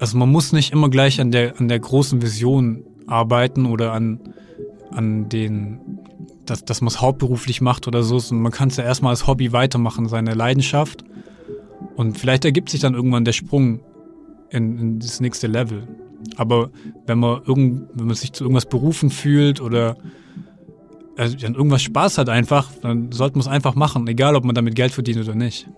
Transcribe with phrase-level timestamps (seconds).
[0.00, 4.20] also man muss nicht immer gleich an der, an der großen Vision arbeiten oder an,
[4.90, 6.00] an den,
[6.46, 8.20] dass, dass man es hauptberuflich macht oder so.
[8.34, 11.04] Man kann es ja erstmal als Hobby weitermachen, seine Leidenschaft.
[11.96, 13.80] Und vielleicht ergibt sich dann irgendwann der Sprung
[14.50, 15.86] in, in das nächste Level.
[16.36, 16.70] Aber
[17.06, 19.96] wenn man, irgend, wenn man sich zu irgendwas berufen fühlt oder
[21.16, 24.54] also, an irgendwas Spaß hat einfach, dann sollte man es einfach machen, egal ob man
[24.54, 25.68] damit Geld verdient oder nicht.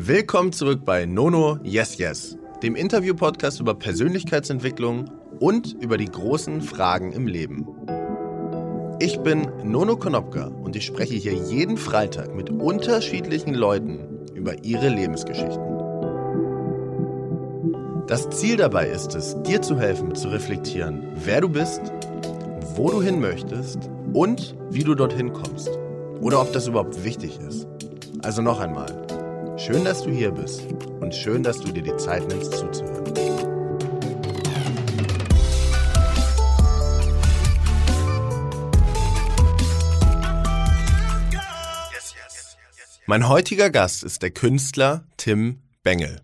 [0.00, 7.10] Willkommen zurück bei Nono Yes Yes, dem Interview-Podcast über Persönlichkeitsentwicklung und über die großen Fragen
[7.10, 7.66] im Leben.
[9.00, 14.88] Ich bin Nono Konopka und ich spreche hier jeden Freitag mit unterschiedlichen Leuten über ihre
[14.88, 15.66] Lebensgeschichten.
[18.06, 21.80] Das Ziel dabei ist es, dir zu helfen, zu reflektieren, wer du bist,
[22.76, 25.76] wo du hin möchtest und wie du dorthin kommst.
[26.20, 27.66] Oder ob das überhaupt wichtig ist.
[28.22, 29.17] Also noch einmal.
[29.58, 30.62] Schön, dass du hier bist
[31.00, 33.12] und schön, dass du dir die Zeit nimmst zuzuhören.
[43.06, 46.20] Mein heutiger Gast ist der Künstler Tim Bengel.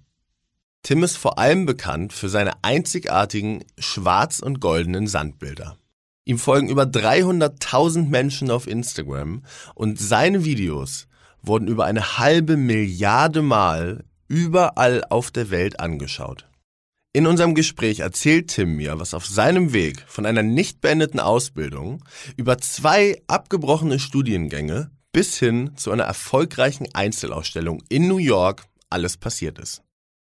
[0.85, 5.77] Tim ist vor allem bekannt für seine einzigartigen schwarz- und goldenen Sandbilder.
[6.25, 9.43] Ihm folgen über 300.000 Menschen auf Instagram
[9.75, 11.09] und seine Videos
[11.47, 16.49] wurden über eine halbe Milliarde Mal überall auf der Welt angeschaut.
[17.13, 22.05] In unserem Gespräch erzählt Tim mir, was auf seinem Weg von einer nicht beendeten Ausbildung
[22.37, 29.61] über zwei abgebrochene Studiengänge bis hin zu einer erfolgreichen Einzelausstellung in New York alles passiert
[29.61, 29.83] ist.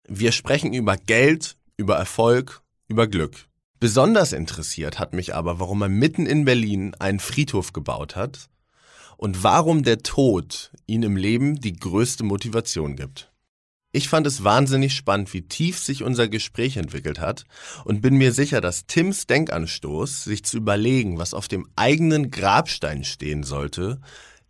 [0.07, 3.47] Wir sprechen über Geld, über Erfolg, über Glück.
[3.81, 8.49] Besonders interessiert hat mich aber, warum er mitten in Berlin einen Friedhof gebaut hat
[9.17, 13.31] und warum der Tod ihn im Leben die größte Motivation gibt.
[13.91, 17.45] Ich fand es wahnsinnig spannend, wie tief sich unser Gespräch entwickelt hat
[17.83, 23.03] und bin mir sicher, dass Tims Denkanstoß, sich zu überlegen, was auf dem eigenen Grabstein
[23.03, 23.99] stehen sollte,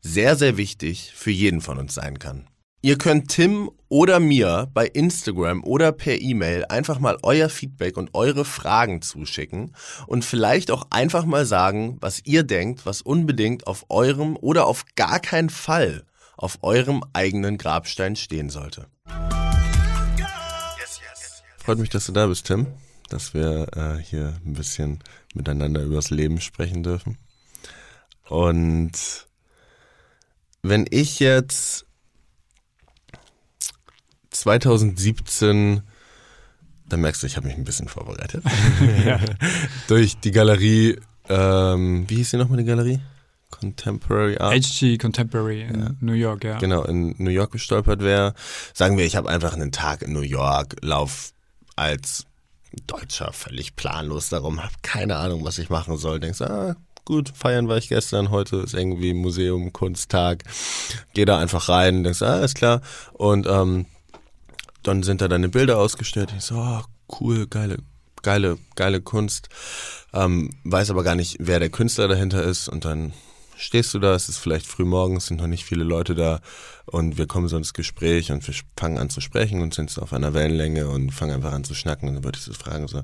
[0.01, 2.47] sehr, sehr wichtig für jeden von uns sein kann.
[2.83, 8.13] Ihr könnt Tim oder mir bei Instagram oder per E-Mail einfach mal euer Feedback und
[8.13, 13.85] eure Fragen zuschicken und vielleicht auch einfach mal sagen, was ihr denkt, was unbedingt auf
[13.89, 16.05] eurem oder auf gar keinen Fall
[16.38, 18.85] auf eurem eigenen Grabstein stehen sollte.
[21.57, 22.67] Freut mich, dass du da bist, Tim,
[23.09, 24.99] dass wir äh, hier ein bisschen
[25.33, 27.17] miteinander übers Leben sprechen dürfen.
[28.29, 29.27] Und
[30.61, 31.87] wenn ich jetzt
[34.42, 35.81] 2017,
[36.90, 38.44] da merkst du, ich habe mich ein bisschen vorbereitet,
[39.06, 39.20] ja.
[39.88, 41.00] durch die Galerie,
[41.30, 43.00] ähm, wie hieß die nochmal die Galerie?
[43.50, 44.53] Contemporary Art.
[44.53, 45.90] HG Contemporary in ja.
[46.02, 46.58] New York, ja.
[46.58, 48.34] Genau, in New York gestolpert wäre.
[48.74, 51.31] Sagen wir, ich habe einfach einen Tag in New York, lauf
[51.75, 52.25] als
[52.86, 56.19] Deutscher völlig planlos darum, habe keine Ahnung, was ich machen soll.
[56.19, 56.75] Denkst, ah,
[57.06, 60.44] gut, feiern war ich gestern, heute ist irgendwie Museum, Kunsttag.
[61.14, 62.81] Geh da einfach rein, denkst, ah, ist klar.
[63.14, 63.86] Und ähm,
[64.88, 66.34] dann sind da deine Bilder ausgestellt.
[66.38, 66.81] Ich so, oh,
[67.20, 67.78] cool, geile,
[68.22, 69.50] geile, geile Kunst.
[70.14, 72.70] Ähm, weiß aber gar nicht, wer der Künstler dahinter ist.
[72.70, 73.14] Und dann
[73.58, 76.40] stehst du da, es ist vielleicht früh morgens, sind noch nicht viele Leute da
[76.86, 80.02] und wir kommen so ins Gespräch und wir fangen an zu sprechen und sind so
[80.02, 82.88] auf einer Wellenlänge und fangen einfach an zu schnacken und dann würde ich so fragen
[82.88, 83.02] so,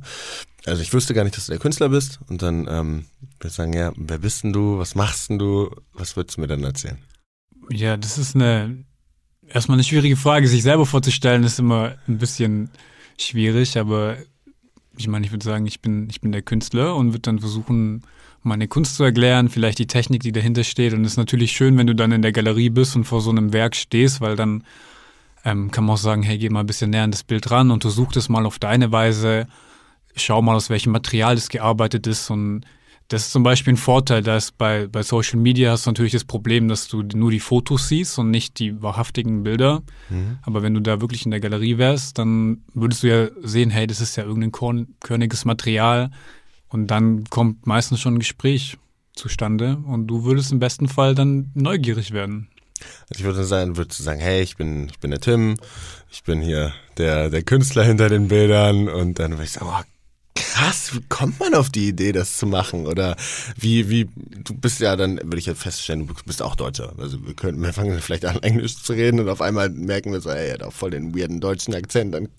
[0.65, 3.05] also ich wusste gar nicht, dass du der Künstler bist und dann ähm,
[3.39, 6.41] würde ich sagen, ja, wer bist denn du, was machst denn du, was würdest du
[6.41, 6.99] mir dann erzählen?
[7.69, 8.85] Ja, das ist eine
[9.49, 12.69] Erstmal eine schwierige Frage, sich selber vorzustellen, ist immer ein bisschen
[13.17, 14.17] schwierig, aber
[14.97, 18.03] ich meine, ich würde sagen, ich bin, ich bin der Künstler und würde dann versuchen,
[18.43, 20.93] meine Kunst zu erklären, vielleicht die Technik, die dahinter steht.
[20.93, 23.31] Und es ist natürlich schön, wenn du dann in der Galerie bist und vor so
[23.31, 24.63] einem Werk stehst, weil dann
[25.45, 27.71] ähm, kann man auch sagen, hey, geh mal ein bisschen näher an das Bild ran,
[27.71, 29.47] untersuch das mal auf deine Weise,
[30.15, 32.65] schau mal, aus welchem Material das gearbeitet ist und
[33.09, 36.23] das ist zum Beispiel ein Vorteil, dass bei, bei Social Media hast du natürlich das
[36.23, 39.83] Problem, dass du nur die Fotos siehst und nicht die wahrhaftigen Bilder.
[40.09, 40.39] Mhm.
[40.41, 43.87] Aber wenn du da wirklich in der Galerie wärst, dann würdest du ja sehen, hey,
[43.87, 46.11] das ist ja irgendein körniges Material.
[46.69, 48.77] Und dann kommt meistens schon ein Gespräch
[49.13, 52.47] zustande und du würdest im besten Fall dann neugierig werden.
[53.09, 55.55] Also ich würde sagen, würdest du sagen, hey, ich bin, ich bin der Tim,
[56.09, 59.83] ich bin hier der, der Künstler hinter den Bildern und dann würde ich sagen, oh,
[60.51, 62.87] krass, wie kommt man auf die Idee, das zu machen?
[62.87, 63.15] Oder
[63.57, 66.93] wie, wie, du bist ja dann, würde ich ja feststellen, du bist auch Deutscher.
[66.97, 70.21] Also wir können, wir fangen vielleicht an, Englisch zu reden und auf einmal merken wir
[70.21, 72.29] so, ey, er hat auch voll den weirden deutschen Akzent, dann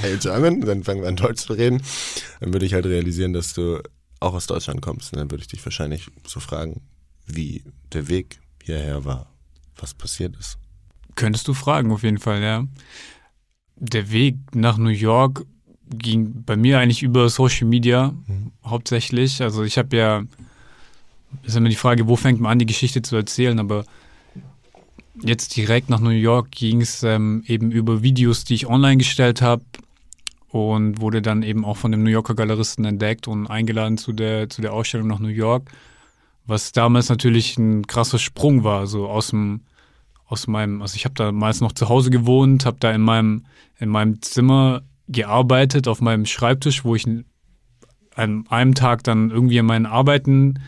[0.00, 1.82] hey German, dann fangen wir an Deutsch zu reden.
[2.40, 3.80] Dann würde ich halt realisieren, dass du
[4.20, 5.12] auch aus Deutschland kommst.
[5.12, 6.82] Und dann würde ich dich wahrscheinlich so fragen,
[7.26, 9.32] wie der Weg hierher war,
[9.76, 10.58] was passiert ist.
[11.16, 12.64] Könntest du fragen, auf jeden Fall, ja.
[13.76, 15.44] der Weg nach New York
[15.98, 18.52] ging bei mir eigentlich über Social Media mhm.
[18.64, 19.42] hauptsächlich.
[19.42, 20.22] Also ich habe ja,
[21.42, 23.84] ist immer die Frage, wo fängt man an, die Geschichte zu erzählen, aber
[25.22, 29.42] jetzt direkt nach New York ging es ähm, eben über Videos, die ich online gestellt
[29.42, 29.62] habe
[30.48, 34.48] und wurde dann eben auch von dem New Yorker Galeristen entdeckt und eingeladen zu der,
[34.48, 35.70] zu der Ausstellung nach New York,
[36.46, 39.60] was damals natürlich ein krasser Sprung war, so aus dem
[40.26, 43.44] aus meinem, also ich habe da meist noch zu Hause gewohnt, habe da in meinem
[43.78, 47.06] in meinem Zimmer gearbeitet auf meinem Schreibtisch, wo ich
[48.16, 50.60] an einem Tag dann irgendwie an meinen Arbeiten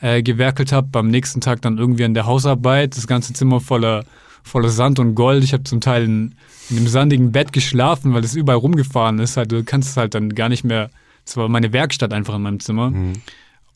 [0.00, 4.04] äh, gewerkelt habe, beim nächsten Tag dann irgendwie an der Hausarbeit, das ganze Zimmer voller,
[4.42, 5.44] voller Sand und Gold.
[5.44, 6.34] Ich habe zum Teil in,
[6.70, 9.36] in einem sandigen Bett geschlafen, weil es überall rumgefahren ist.
[9.36, 10.90] Halt, du kannst es halt dann gar nicht mehr,
[11.24, 12.90] es war meine Werkstatt einfach in meinem Zimmer.
[12.90, 13.12] Mhm.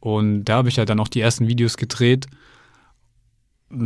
[0.00, 2.26] Und da habe ich halt dann auch die ersten Videos gedreht.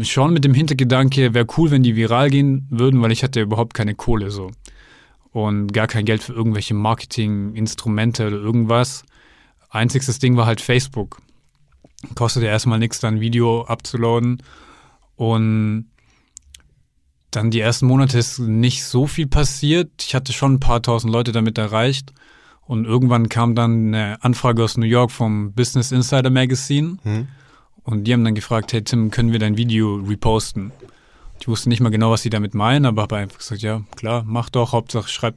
[0.03, 3.73] Schon mit dem Hintergedanke, wäre cool, wenn die viral gehen würden, weil ich hatte überhaupt
[3.73, 4.51] keine Kohle so
[5.33, 9.05] und gar kein Geld für irgendwelche Marketinginstrumente oder irgendwas.
[9.69, 11.19] Einziges Ding war halt Facebook.
[12.15, 14.43] Kostet ja erstmal nichts, dann ein Video abzuladen.
[15.17, 15.87] Und
[17.31, 19.91] dann die ersten Monate ist nicht so viel passiert.
[20.01, 22.13] Ich hatte schon ein paar tausend Leute damit erreicht.
[22.63, 26.99] Und irgendwann kam dann eine Anfrage aus New York vom Business Insider Magazine.
[27.03, 27.29] Hm.
[27.83, 30.73] Und die haben dann gefragt, hey Tim, können wir dein Video reposten?
[31.41, 34.25] Ich wusste nicht mal genau, was sie damit meinen, aber habe einfach gesagt, ja, klar,
[34.27, 34.73] mach doch.
[34.73, 35.37] Hauptsache schreib,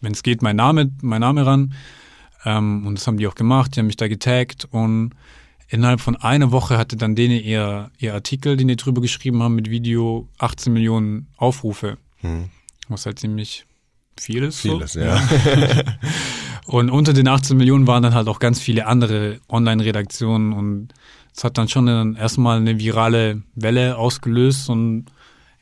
[0.00, 1.74] wenn es geht, mein Name, mein Name ran.
[2.44, 3.74] Ähm, und das haben die auch gemacht.
[3.74, 5.10] Die haben mich da getaggt und
[5.68, 9.56] innerhalb von einer Woche hatte dann denen ihr, ihr Artikel, den die drüber geschrieben haben,
[9.56, 11.98] mit Video 18 Millionen Aufrufe.
[12.18, 12.50] Hm.
[12.88, 13.66] Was halt ziemlich
[14.18, 14.60] viel ist.
[14.60, 15.00] Vieles, so.
[15.00, 15.20] ja.
[16.66, 20.94] und unter den 18 Millionen waren dann halt auch ganz viele andere Online-Redaktionen und
[21.34, 25.06] es hat dann schon erstmal eine virale Welle ausgelöst und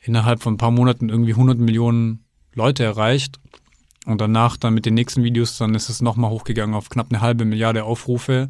[0.09, 3.39] innerhalb von ein paar Monaten irgendwie 100 Millionen Leute erreicht.
[4.05, 7.21] Und danach dann mit den nächsten Videos, dann ist es nochmal hochgegangen auf knapp eine
[7.21, 8.49] halbe Milliarde Aufrufe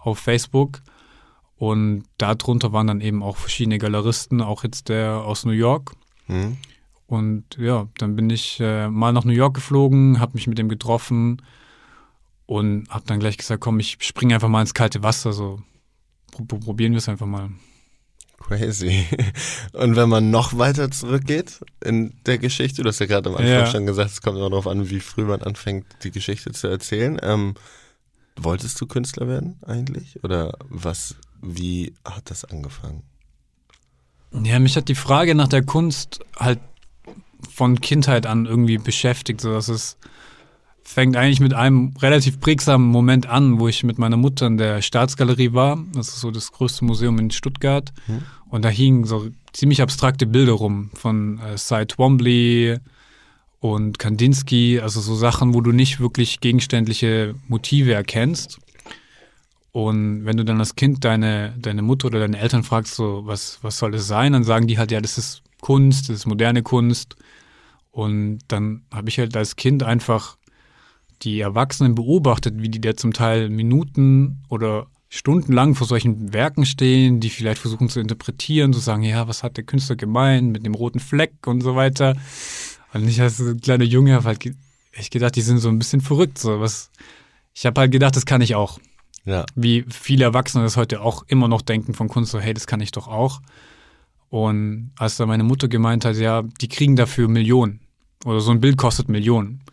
[0.00, 0.80] auf Facebook.
[1.56, 5.92] Und darunter waren dann eben auch verschiedene Galeristen, auch jetzt der aus New York.
[6.26, 6.56] Mhm.
[7.06, 10.70] Und ja, dann bin ich äh, mal nach New York geflogen, habe mich mit dem
[10.70, 11.42] getroffen
[12.46, 15.60] und habe dann gleich gesagt, komm, ich springe einfach mal ins kalte Wasser, so
[16.48, 17.50] probieren wir es einfach mal.
[18.46, 19.06] Crazy.
[19.72, 23.50] Und wenn man noch weiter zurückgeht in der Geschichte, du hast ja gerade am Anfang
[23.50, 23.66] ja.
[23.66, 27.18] schon gesagt, es kommt immer darauf an, wie früh man anfängt, die Geschichte zu erzählen.
[27.22, 27.54] Ähm,
[28.36, 30.22] wolltest du Künstler werden eigentlich?
[30.22, 33.02] Oder was, wie hat das angefangen?
[34.32, 36.60] Ja, mich hat die Frage nach der Kunst halt
[37.50, 39.96] von Kindheit an irgendwie beschäftigt, so dass es
[40.84, 44.82] fängt eigentlich mit einem relativ prägsamen Moment an, wo ich mit meiner Mutter in der
[44.82, 45.82] Staatsgalerie war.
[45.94, 47.92] Das ist so das größte Museum in Stuttgart.
[48.06, 48.22] Mhm.
[48.50, 52.78] Und da hingen so ziemlich abstrakte Bilder rum von äh, Cy Twombly
[53.60, 58.58] und Kandinsky, also so Sachen, wo du nicht wirklich gegenständliche Motive erkennst.
[59.72, 63.58] Und wenn du dann als Kind deine, deine Mutter oder deine Eltern fragst, so, was,
[63.62, 66.62] was soll das sein, dann sagen die halt, ja, das ist Kunst, das ist moderne
[66.62, 67.16] Kunst.
[67.90, 70.36] Und dann habe ich halt als Kind einfach
[71.24, 77.20] die Erwachsenen beobachtet, wie die da zum Teil Minuten oder stundenlang vor solchen Werken stehen,
[77.20, 80.74] die vielleicht versuchen zu interpretieren, zu sagen, ja, was hat der Künstler gemeint mit dem
[80.74, 82.16] roten Fleck und so weiter.
[82.92, 84.50] Und ich als kleiner Junge habe halt
[84.92, 86.38] echt gedacht, die sind so ein bisschen verrückt.
[86.38, 86.90] So was.
[87.54, 88.78] Ich habe halt gedacht, das kann ich auch.
[89.24, 89.46] Ja.
[89.54, 92.80] Wie viele Erwachsene das heute auch immer noch denken von Kunst, so, hey, das kann
[92.80, 93.40] ich doch auch.
[94.28, 97.80] Und als da meine Mutter gemeint hat, ja, die kriegen dafür Millionen.
[98.24, 99.63] Oder so ein Bild kostet Millionen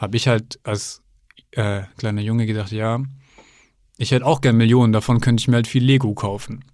[0.00, 1.02] habe ich halt als
[1.52, 3.00] äh, kleiner Junge gedacht, ja,
[3.98, 6.64] ich hätte auch gern Millionen, davon könnte ich mir halt viel Lego kaufen.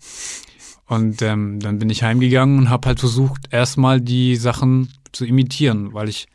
[0.87, 5.93] Und ähm, dann bin ich heimgegangen und habe halt versucht, erstmal die Sachen zu imitieren,
[5.93, 6.29] weil ich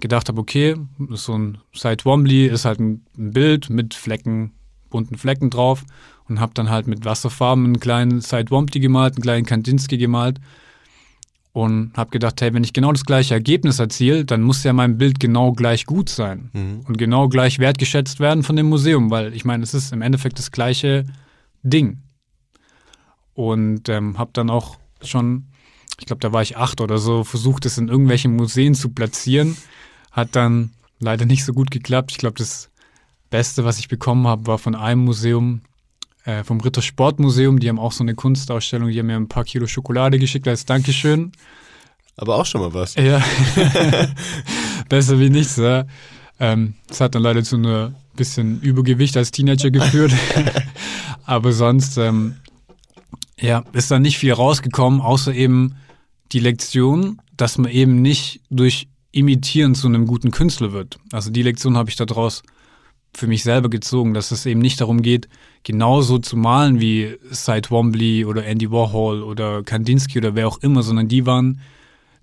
[0.00, 0.74] gedacht habe, okay,
[1.10, 4.52] so ein Side Wombly ist halt ein, ein, Bild mit Flecken,
[4.90, 5.84] bunten Flecken drauf
[6.28, 10.40] und habe dann halt mit Wasserfarben einen kleinen Side Wombly gemalt, einen kleinen Kandinsky gemalt
[11.56, 14.98] und habe gedacht, hey, wenn ich genau das gleiche Ergebnis erziele, dann muss ja mein
[14.98, 16.80] Bild genau gleich gut sein mhm.
[16.86, 20.38] und genau gleich wertgeschätzt werden von dem Museum, weil ich meine, es ist im Endeffekt
[20.38, 21.06] das gleiche
[21.62, 22.02] Ding.
[23.32, 25.46] Und ähm, habe dann auch schon,
[25.98, 29.56] ich glaube, da war ich acht oder so, versucht, es in irgendwelchen Museen zu platzieren.
[30.12, 32.10] Hat dann leider nicht so gut geklappt.
[32.10, 32.68] Ich glaube, das
[33.30, 35.62] Beste, was ich bekommen habe, war von einem Museum,
[36.26, 37.58] äh, vom Ritter Sportmuseum.
[37.58, 38.90] Die haben auch so eine Kunstausstellung.
[38.90, 41.32] Die haben mir ein paar Kilo Schokolade geschickt als Dankeschön.
[42.16, 42.94] Aber auch schon mal was.
[42.96, 43.22] Ja.
[44.88, 45.86] Besser wie nichts, ja.
[46.38, 50.12] Ähm, das hat dann leider zu einem bisschen Übergewicht als Teenager geführt.
[51.24, 52.36] Aber sonst, ähm,
[53.38, 55.76] ja, ist da nicht viel rausgekommen, außer eben
[56.32, 60.98] die Lektion, dass man eben nicht durch Imitieren zu einem guten Künstler wird.
[61.12, 62.42] Also die Lektion habe ich daraus
[63.16, 65.28] für mich selber gezogen, dass es eben nicht darum geht,
[65.64, 70.82] genauso zu malen wie Cy Twombly oder Andy Warhol oder Kandinsky oder wer auch immer,
[70.82, 71.60] sondern die waren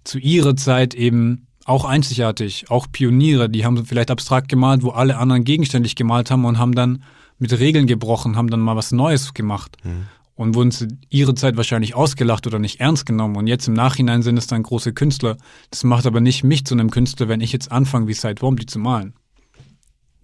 [0.04, 5.18] zu ihrer Zeit eben auch einzigartig, auch Pioniere, die haben vielleicht abstrakt gemalt, wo alle
[5.18, 7.04] anderen gegenständlich gemalt haben und haben dann
[7.40, 9.78] mit Regeln gebrochen, haben dann mal was Neues gemacht.
[9.84, 10.08] Mhm.
[10.36, 13.36] Und wurden zu ihrer Zeit wahrscheinlich ausgelacht oder nicht ernst genommen.
[13.36, 15.38] Und jetzt im Nachhinein sind es dann große Künstler.
[15.70, 18.66] Das macht aber nicht mich zu einem Künstler, wenn ich jetzt anfange, wie Cy Twombly
[18.66, 19.14] zu malen.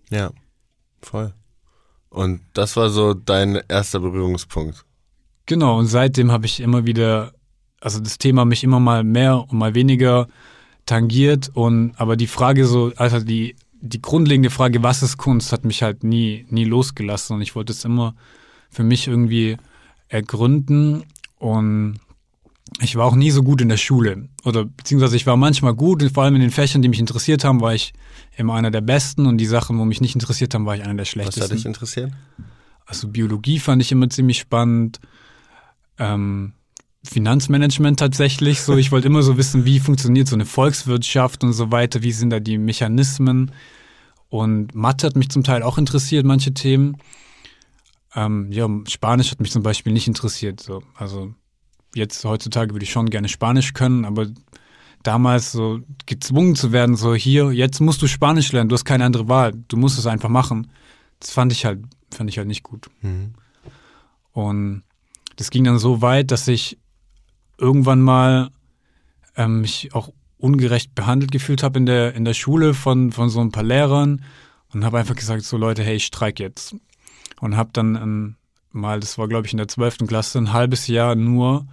[0.09, 0.31] Ja,
[1.06, 1.34] voll.
[2.10, 4.86] Und das war so dein erster Berührungspunkt.
[5.46, 7.34] Genau, und seitdem habe ich immer wieder,
[7.82, 10.27] also das Thema mich immer mal mehr und mal weniger
[10.86, 15.65] tangiert und aber die Frage so, also die, die grundlegende Frage, was ist Kunst, hat
[15.65, 18.15] mich halt nie, nie losgelassen und ich wollte es immer
[18.70, 19.58] für mich irgendwie
[20.08, 21.03] ergründen
[21.38, 22.00] und
[22.81, 26.03] ich war auch nie so gut in der Schule oder beziehungsweise ich war manchmal gut,
[26.13, 27.93] vor allem in den Fächern, die mich interessiert haben, war ich
[28.38, 30.95] immer einer der Besten und die Sachen, wo mich nicht interessiert haben, war ich einer
[30.95, 31.41] der schlechtesten.
[31.41, 32.11] Was hat dich interessiert?
[32.85, 34.99] Also Biologie fand ich immer ziemlich spannend.
[35.97, 36.53] Ähm,
[37.03, 38.61] Finanzmanagement tatsächlich.
[38.61, 42.11] So, ich wollte immer so wissen, wie funktioniert so eine Volkswirtschaft und so weiter, wie
[42.11, 43.51] sind da die Mechanismen.
[44.27, 46.97] Und Mathe hat mich zum Teil auch interessiert, manche Themen.
[48.15, 50.59] Ähm, ja, Spanisch hat mich zum Beispiel nicht interessiert.
[50.59, 50.83] So.
[50.95, 51.33] Also
[51.96, 54.27] jetzt heutzutage würde ich schon gerne Spanisch können, aber
[55.03, 59.05] damals so gezwungen zu werden, so hier, jetzt musst du Spanisch lernen, du hast keine
[59.05, 60.72] andere Wahl, du musst es einfach machen.
[61.19, 61.79] Das fand ich halt,
[62.13, 62.89] fand ich halt nicht gut.
[63.01, 63.34] Mhm.
[64.31, 64.84] Und
[65.36, 66.77] das ging dann so weit, dass ich
[67.58, 68.50] irgendwann mal
[69.36, 73.41] ähm, mich auch ungerecht behandelt gefühlt habe in der, in der Schule von, von so
[73.41, 74.24] ein paar Lehrern
[74.74, 76.75] und habe einfach gesagt, so Leute, hey, ich streik jetzt.
[77.41, 78.36] Und habe dann ähm,
[78.71, 81.67] mal, das war glaube ich in der zwölften Klasse, ein halbes Jahr nur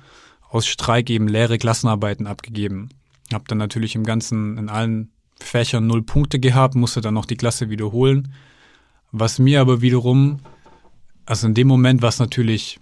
[0.49, 2.89] aus Streik eben leere Klassenarbeiten abgegeben.
[3.33, 5.11] Habe dann natürlich im Ganzen, in allen
[5.41, 8.33] Fächern null Punkte gehabt, musste dann noch die Klasse wiederholen.
[9.13, 10.41] Was mir aber wiederum,
[11.27, 12.79] also in dem Moment war es natürlich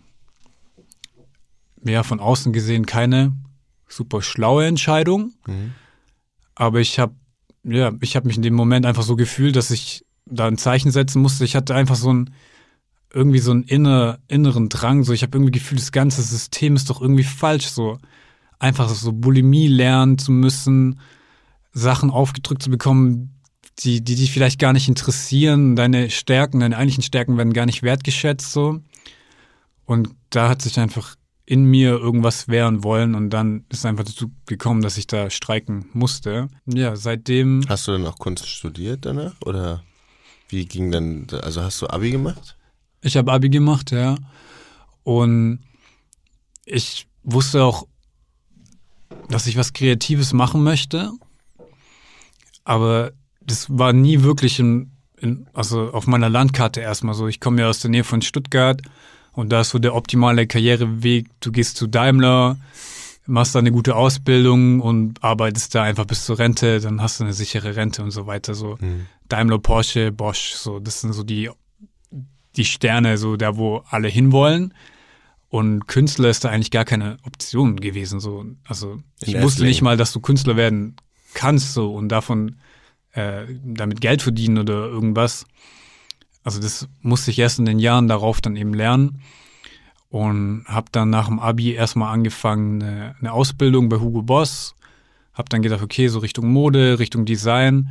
[1.84, 3.32] ja, von außen gesehen keine
[3.88, 5.32] super schlaue Entscheidung.
[5.46, 5.74] Mhm.
[6.54, 7.14] Aber ich habe
[7.64, 10.90] ja, ich habe mich in dem Moment einfach so gefühlt, dass ich da ein Zeichen
[10.90, 11.44] setzen musste.
[11.44, 12.34] Ich hatte einfach so ein
[13.14, 15.04] irgendwie so einen inner, inneren Drang.
[15.04, 17.68] So, ich habe irgendwie gefühlt, das ganze System ist doch irgendwie falsch.
[17.68, 17.98] So
[18.58, 21.00] einfach so Bulimie lernen zu müssen,
[21.72, 23.40] Sachen aufgedrückt zu bekommen,
[23.80, 25.76] die, die dich vielleicht gar nicht interessieren.
[25.76, 28.52] Deine Stärken, deine eigentlichen Stärken werden gar nicht wertgeschätzt.
[28.52, 28.80] So.
[29.84, 31.16] Und da hat sich einfach
[31.46, 35.86] in mir irgendwas wehren wollen und dann ist einfach dazu gekommen, dass ich da streiken
[35.92, 36.48] musste.
[36.64, 37.64] Ja, seitdem.
[37.68, 39.82] Hast du dann auch Kunst studiert danach oder
[40.48, 42.56] wie ging dann, also hast du Abi gemacht?
[43.04, 44.16] Ich habe Abi gemacht, ja.
[45.02, 45.60] Und
[46.64, 47.86] ich wusste auch,
[49.28, 51.12] dass ich was Kreatives machen möchte,
[52.64, 57.28] aber das war nie wirklich in, in also auf meiner Landkarte erstmal so.
[57.28, 58.80] Ich komme ja aus der Nähe von Stuttgart
[59.32, 61.28] und da ist so der optimale Karriereweg.
[61.40, 62.56] Du gehst zu Daimler,
[63.26, 67.24] machst da eine gute Ausbildung und arbeitest da einfach bis zur Rente, dann hast du
[67.24, 68.54] eine sichere Rente und so weiter.
[68.54, 69.06] So mhm.
[69.28, 71.50] Daimler, Porsche, Bosch, so das sind so die,
[72.56, 74.74] die Sterne, so da, wo alle hinwollen.
[75.48, 78.18] Und Künstler ist da eigentlich gar keine Option gewesen.
[78.18, 80.96] So, also ich wusste nicht mal, dass du Künstler werden
[81.32, 82.56] kannst so und davon
[83.12, 85.46] äh, damit Geld verdienen oder irgendwas.
[86.42, 89.22] Also das musste ich erst in den Jahren darauf dann eben lernen
[90.10, 94.74] und habe dann nach dem Abi erstmal angefangen eine, eine Ausbildung bei Hugo Boss.
[95.32, 97.90] Habe dann gedacht, okay, so Richtung Mode, Richtung Design.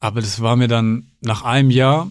[0.00, 2.10] Aber das war mir dann nach einem Jahr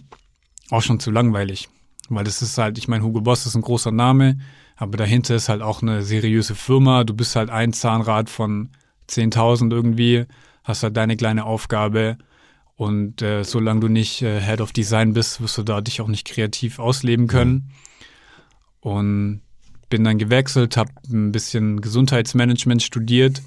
[0.70, 1.68] auch schon zu langweilig.
[2.08, 4.38] Weil das ist halt, ich meine, Hugo Boss ist ein großer Name,
[4.76, 7.04] aber dahinter ist halt auch eine seriöse Firma.
[7.04, 8.70] Du bist halt ein Zahnrad von
[9.08, 10.26] 10.000 irgendwie,
[10.64, 12.18] hast halt deine kleine Aufgabe
[12.78, 16.06] und äh, solange du nicht äh, Head of Design bist, wirst du da dich auch
[16.06, 17.72] nicht kreativ ausleben können.
[18.80, 19.40] Und
[19.90, 23.42] bin dann gewechselt, habe ein bisschen Gesundheitsmanagement studiert.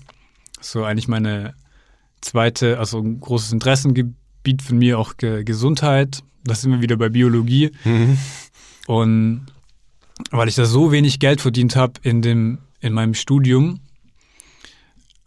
[0.59, 1.53] So eigentlich meine
[2.19, 6.23] zweite, also ein großes Interessengebiet von mir auch Ge Gesundheit.
[6.43, 7.71] Da sind wir wieder bei Biologie.
[7.85, 8.17] Mhm.
[8.87, 9.45] Und
[10.31, 13.79] weil ich da so wenig Geld verdient habe in dem in meinem Studium,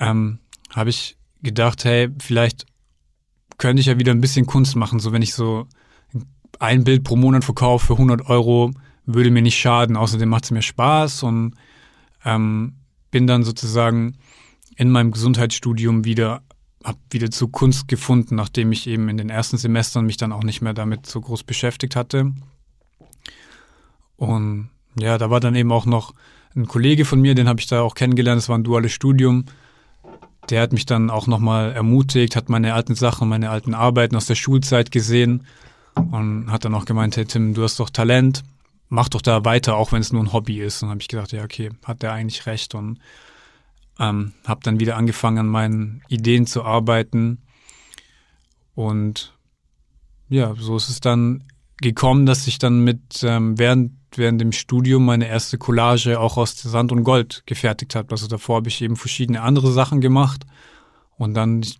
[0.00, 0.38] ähm,
[0.70, 2.66] habe ich gedacht, hey, vielleicht
[3.58, 4.98] könnte ich ja wieder ein bisschen Kunst machen.
[4.98, 5.68] So wenn ich so
[6.58, 8.72] ein Bild pro Monat verkaufe für 100 Euro,
[9.06, 9.96] würde mir nicht schaden.
[9.96, 11.54] Außerdem macht es mir Spaß und
[12.24, 12.74] ähm,
[13.10, 14.16] bin dann sozusagen
[14.76, 16.42] in meinem Gesundheitsstudium wieder,
[16.82, 20.42] habe wieder zu Kunst gefunden, nachdem ich eben in den ersten Semestern mich dann auch
[20.42, 22.32] nicht mehr damit so groß beschäftigt hatte.
[24.28, 26.14] Und ja, da war dann eben auch noch
[26.56, 29.46] ein Kollege von mir, den habe ich da auch kennengelernt, das war ein duales Studium.
[30.50, 34.26] der hat mich dann auch nochmal ermutigt, hat meine alten Sachen, meine alten Arbeiten aus
[34.26, 35.46] der Schulzeit gesehen
[35.94, 38.42] und hat dann auch gemeint, hey Tim, du hast doch Talent,
[38.88, 40.82] mach doch da weiter, auch wenn es nur ein Hobby ist.
[40.82, 42.98] Und habe ich gedacht, ja, okay, hat der eigentlich recht und
[43.98, 47.38] ähm, habe dann wieder angefangen, an meinen Ideen zu arbeiten.
[48.74, 49.34] Und
[50.28, 51.44] ja, so ist es dann
[51.80, 56.56] gekommen, dass ich dann mit ähm, während während dem Studium meine erste Collage auch aus
[56.60, 58.10] Sand und Gold gefertigt habe.
[58.12, 60.44] Also davor habe ich eben verschiedene andere Sachen gemacht
[61.16, 61.78] und dann, ich,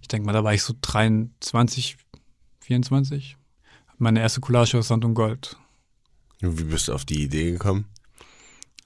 [0.00, 1.96] ich denke mal, da war ich so 23,
[2.60, 3.36] 24,
[3.98, 5.56] meine erste Collage aus Sand und Gold.
[6.40, 7.86] Wie bist du auf die Idee gekommen?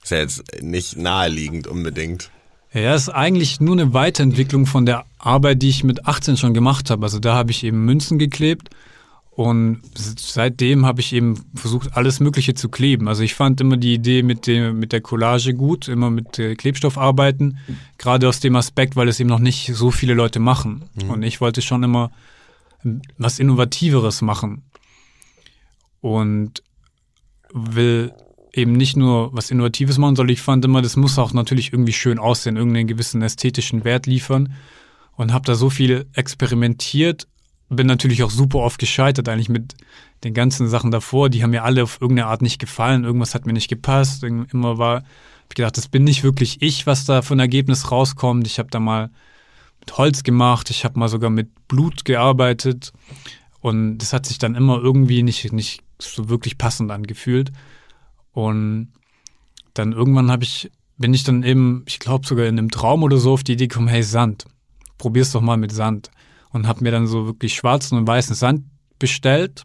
[0.03, 2.31] Ist ja jetzt nicht naheliegend unbedingt.
[2.73, 6.89] Ja, ist eigentlich nur eine Weiterentwicklung von der Arbeit, die ich mit 18 schon gemacht
[6.89, 7.03] habe.
[7.03, 8.69] Also da habe ich eben Münzen geklebt
[9.33, 13.07] und seitdem habe ich eben versucht, alles Mögliche zu kleben.
[13.07, 16.97] Also ich fand immer die Idee mit, dem, mit der Collage gut, immer mit Klebstoff
[16.97, 17.57] arbeiten,
[17.97, 20.83] gerade aus dem Aspekt, weil es eben noch nicht so viele Leute machen.
[20.95, 21.09] Mhm.
[21.09, 22.11] Und ich wollte schon immer
[23.17, 24.63] was Innovativeres machen.
[26.01, 26.61] Und
[27.53, 28.11] will
[28.53, 31.93] eben nicht nur was Innovatives machen, sondern ich fand immer, das muss auch natürlich irgendwie
[31.93, 34.53] schön aussehen, irgendeinen gewissen ästhetischen Wert liefern.
[35.15, 37.27] Und habe da so viel experimentiert,
[37.75, 39.75] bin natürlich auch super oft gescheitert eigentlich mit
[40.23, 41.29] den ganzen Sachen davor.
[41.29, 44.23] Die haben mir alle auf irgendeine Art nicht gefallen, irgendwas hat mir nicht gepasst.
[44.23, 45.05] Immer war, hab
[45.49, 48.45] ich gedacht, das bin nicht wirklich ich, was da von Ergebnis rauskommt.
[48.45, 49.09] Ich habe da mal
[49.79, 52.91] mit Holz gemacht, ich habe mal sogar mit Blut gearbeitet
[53.61, 57.51] und das hat sich dann immer irgendwie nicht, nicht so wirklich passend angefühlt.
[58.33, 58.91] Und
[59.73, 63.17] dann irgendwann habe ich, bin ich dann eben, ich glaube sogar in einem Traum oder
[63.17, 64.45] so auf die Idee gekommen, hey Sand,
[64.97, 66.11] probier's doch mal mit Sand.
[66.51, 68.65] Und habe mir dann so wirklich schwarzen und weißen Sand
[68.99, 69.63] bestellt.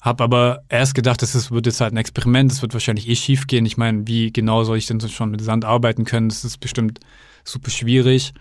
[0.00, 3.46] Habe aber erst gedacht, das wird jetzt halt ein Experiment, das wird wahrscheinlich eh schief
[3.46, 3.66] gehen.
[3.66, 6.28] Ich meine, wie genau soll ich denn schon mit Sand arbeiten können?
[6.28, 7.00] Das ist bestimmt
[7.44, 8.32] super schwierig.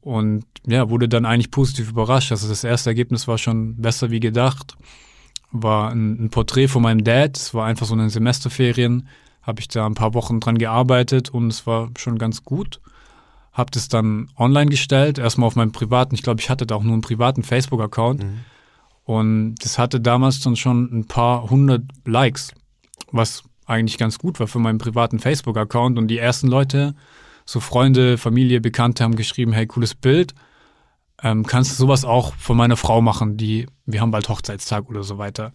[0.00, 2.32] Und ja, wurde dann eigentlich positiv überrascht.
[2.32, 4.76] Also das erste Ergebnis war schon besser wie gedacht
[5.52, 7.36] war ein, ein Porträt von meinem Dad.
[7.36, 9.08] Es war einfach so eine Semesterferien.
[9.42, 12.80] Habe ich da ein paar Wochen dran gearbeitet und es war schon ganz gut.
[13.52, 16.82] Habe das dann online gestellt, erstmal auf meinem privaten, ich glaube, ich hatte da auch
[16.82, 18.22] nur einen privaten Facebook-Account.
[18.22, 18.40] Mhm.
[19.04, 22.52] Und das hatte damals dann schon ein paar hundert Likes,
[23.10, 25.98] was eigentlich ganz gut war für meinen privaten Facebook-Account.
[25.98, 26.94] Und die ersten Leute,
[27.44, 30.34] so Freunde, Familie, Bekannte haben geschrieben, hey, cooles Bild
[31.22, 35.04] ähm, kannst du sowas auch von meiner Frau machen, die, wir haben bald Hochzeitstag oder
[35.04, 35.52] so weiter.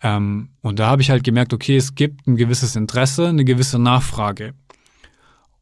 [0.00, 3.78] Ähm, und da habe ich halt gemerkt, okay, es gibt ein gewisses Interesse, eine gewisse
[3.78, 4.54] Nachfrage.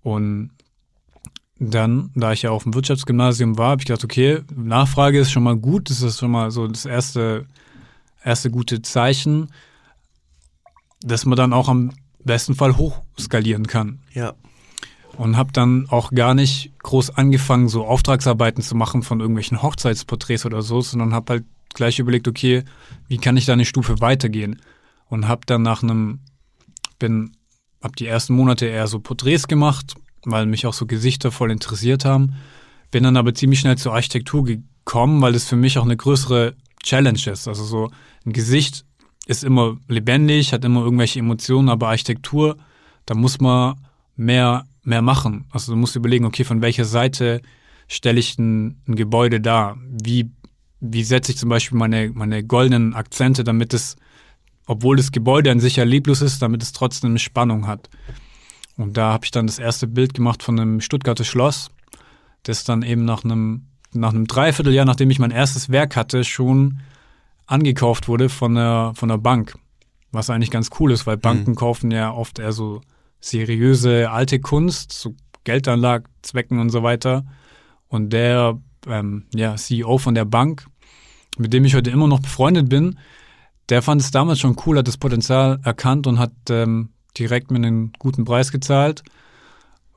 [0.03, 0.51] Und
[1.61, 5.43] dann, da ich ja auf dem Wirtschaftsgymnasium war, habe ich gedacht, okay, Nachfrage ist schon
[5.43, 7.47] mal gut, das ist schon mal so das erste,
[8.25, 9.53] erste gute Zeichen,
[11.03, 11.93] dass man dann auch am
[12.25, 14.01] besten Fall hochskalieren kann.
[14.13, 14.35] Ja
[15.21, 20.47] und habe dann auch gar nicht groß angefangen, so Auftragsarbeiten zu machen von irgendwelchen Hochzeitsporträts
[20.47, 21.45] oder so, sondern habe halt
[21.75, 22.65] gleich überlegt, okay,
[23.09, 24.63] wie kann ich da eine Stufe weitergehen?
[25.11, 26.21] Und habe dann nach einem,
[26.99, 27.33] bin,
[27.83, 29.95] habe die ersten Monate eher so Porträts gemacht,
[30.25, 32.35] weil mich auch so Gesichter voll interessiert haben.
[32.91, 36.55] Bin dann aber ziemlich schnell zur Architektur gekommen, weil es für mich auch eine größere
[36.83, 37.49] Challenge ist.
[37.49, 37.91] Also so
[38.27, 38.85] ein Gesicht
[39.27, 42.57] ist immer lebendig, hat immer irgendwelche Emotionen, aber Architektur,
[43.07, 43.77] da muss man
[44.17, 45.47] mehr mehr machen.
[45.51, 47.41] Also du musst überlegen, okay, von welcher Seite
[47.89, 49.79] stelle ich ein, ein Gebäude dar?
[49.89, 50.31] Wie,
[50.81, 53.97] wie setze ich zum Beispiel meine, meine goldenen Akzente, damit es,
[54.67, 57.91] obwohl das Gebäude an sich ja leblos ist, damit es trotzdem Spannung hat.
[58.77, 61.71] Und da habe ich dann das erste Bild gemacht von einem Stuttgarter Schloss,
[62.45, 66.81] das dann eben nach einem, nach einem Dreivierteljahr, nachdem ich mein erstes Werk hatte, schon
[67.47, 69.59] angekauft wurde von der, von der Bank.
[70.13, 71.57] Was eigentlich ganz cool ist, weil Banken mhm.
[71.57, 72.81] kaufen ja oft eher so
[73.21, 77.25] seriöse alte Kunst, so Geldanlagzwecken und so weiter.
[77.89, 80.67] Und der ähm, ja, CEO von der Bank,
[81.39, 82.99] mit dem ich heute immer noch befreundet bin,
[83.69, 87.59] der fand es damals schon cool, hat das Potenzial erkannt und hat ähm, direkt mir
[87.59, 89.03] einen guten Preis gezahlt,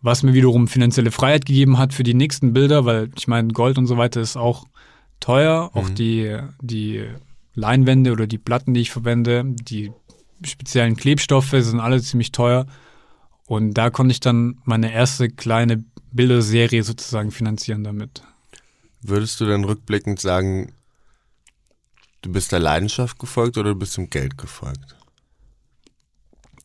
[0.02, 3.78] was mir wiederum finanzielle Freiheit gegeben hat für die nächsten Bilder, weil ich meine, Gold
[3.78, 4.66] und so weiter ist auch
[5.20, 5.80] teuer, mhm.
[5.80, 7.06] auch die, die
[7.56, 9.92] Leinwände oder die Platten, die ich verwende, die
[10.46, 12.66] speziellen Klebstoffe sind alle ziemlich teuer.
[13.46, 18.24] Und da konnte ich dann meine erste kleine Bilderserie sozusagen finanzieren damit.
[19.02, 20.74] Würdest du dann rückblickend sagen,
[22.22, 24.96] du bist der Leidenschaft gefolgt oder du bist dem Geld gefolgt?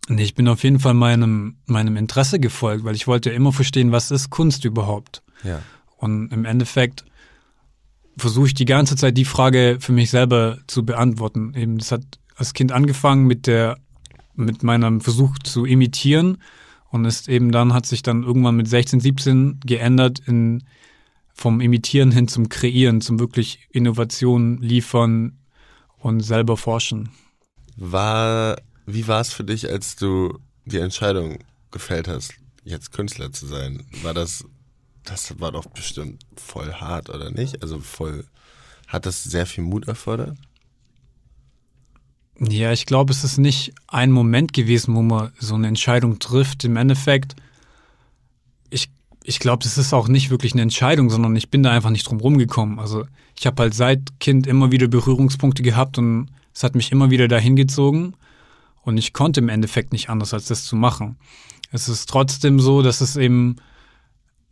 [0.08, 3.52] Nee, ich bin auf jeden Fall meinem, meinem Interesse gefolgt, weil ich wollte ja immer
[3.52, 5.22] verstehen, was ist Kunst überhaupt.
[5.44, 5.60] Ja.
[5.96, 7.04] Und im Endeffekt
[8.16, 11.54] versuche ich die ganze Zeit die Frage für mich selber zu beantworten.
[11.54, 12.02] Eben, das hat
[12.36, 13.78] als Kind angefangen mit der,
[14.34, 16.38] mit meinem Versuch zu imitieren
[16.90, 20.64] und ist eben dann, hat sich dann irgendwann mit 16, 17 geändert in
[21.34, 25.38] vom Imitieren hin zum Kreieren, zum wirklich Innovation liefern
[25.98, 27.10] und selber forschen.
[27.76, 28.56] War,
[28.88, 32.32] wie war es für dich, als du die Entscheidung gefällt hast,
[32.64, 33.84] jetzt Künstler zu sein?
[34.02, 34.46] War das,
[35.04, 37.62] das war doch bestimmt voll hart, oder nicht?
[37.62, 38.24] Also voll,
[38.86, 40.38] hat das sehr viel Mut erfordert?
[42.40, 46.64] Ja, ich glaube, es ist nicht ein Moment gewesen, wo man so eine Entscheidung trifft.
[46.64, 47.36] Im Endeffekt,
[48.70, 48.88] ich,
[49.22, 52.08] ich glaube, das ist auch nicht wirklich eine Entscheidung, sondern ich bin da einfach nicht
[52.08, 52.78] drum rumgekommen.
[52.78, 53.04] Also
[53.38, 57.28] ich habe halt seit Kind immer wieder Berührungspunkte gehabt und es hat mich immer wieder
[57.28, 58.14] dahin gezogen
[58.88, 61.18] und ich konnte im Endeffekt nicht anders, als das zu machen.
[61.70, 63.56] Es ist trotzdem so, dass es eben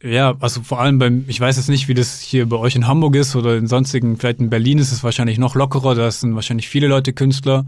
[0.02, 2.86] ja, also vor allem beim, ich weiß jetzt nicht, wie das hier bei euch in
[2.86, 6.34] Hamburg ist oder in sonstigen, vielleicht in Berlin ist es wahrscheinlich noch lockerer, da sind
[6.34, 7.66] wahrscheinlich viele Leute Künstler,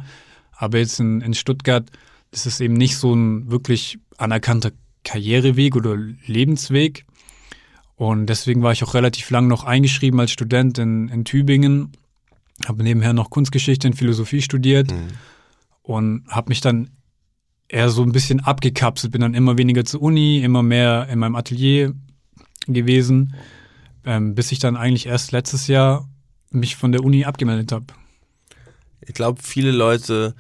[0.53, 1.87] aber jetzt in, in Stuttgart
[2.33, 4.73] ist es eben nicht so ein wirklich anerkannter
[5.05, 7.07] Karriereweg oder Lebensweg.
[7.97, 11.93] Und deswegen war ich auch relativ lang noch eingeschrieben als Student in, in Tübingen,
[12.67, 15.09] habe nebenher noch Kunstgeschichte und Philosophie studiert mhm.
[15.89, 16.91] Und habe mich dann
[17.67, 21.35] eher so ein bisschen abgekapselt, bin dann immer weniger zur Uni, immer mehr in meinem
[21.35, 21.95] Atelier
[22.67, 23.35] gewesen,
[24.05, 26.07] ähm, bis ich dann eigentlich erst letztes Jahr
[26.51, 27.87] mich von der Uni abgemeldet habe.
[29.01, 30.35] Ich glaube, viele Leute,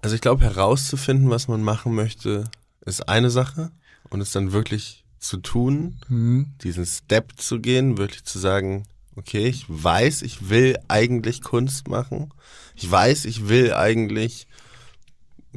[0.00, 2.44] also ich glaube, herauszufinden, was man machen möchte,
[2.86, 3.70] ist eine Sache
[4.08, 6.54] und es dann wirklich zu tun, mhm.
[6.62, 8.84] diesen Step zu gehen, wirklich zu sagen,
[9.16, 12.32] okay, ich weiß, ich will eigentlich Kunst machen.
[12.74, 14.46] Ich weiß, ich will eigentlich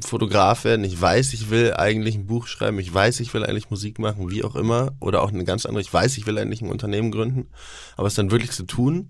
[0.02, 3.70] Fotograf werden, ich weiß, ich will eigentlich ein Buch schreiben, ich weiß, ich will eigentlich
[3.70, 6.62] Musik machen, wie auch immer, oder auch eine ganz andere, ich weiß, ich will eigentlich
[6.62, 7.48] ein Unternehmen gründen,
[7.98, 9.10] aber es dann wirklich zu tun,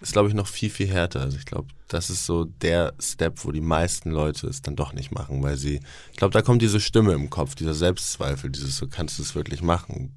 [0.00, 1.20] ist, glaube ich, noch viel, viel härter.
[1.20, 4.92] Also ich glaube, das ist so der Step, wo die meisten Leute es dann doch
[4.92, 8.76] nicht machen, weil sie, ich glaube, da kommt diese Stimme im Kopf, dieser Selbstzweifel, dieses,
[8.76, 10.12] so kannst du es wirklich machen?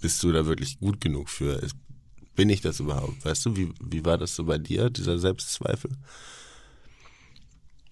[0.00, 1.60] Bist du da wirklich gut genug für?
[2.36, 3.24] Bin ich das überhaupt?
[3.24, 5.90] Weißt du, wie, wie war das so bei dir, dieser Selbstzweifel?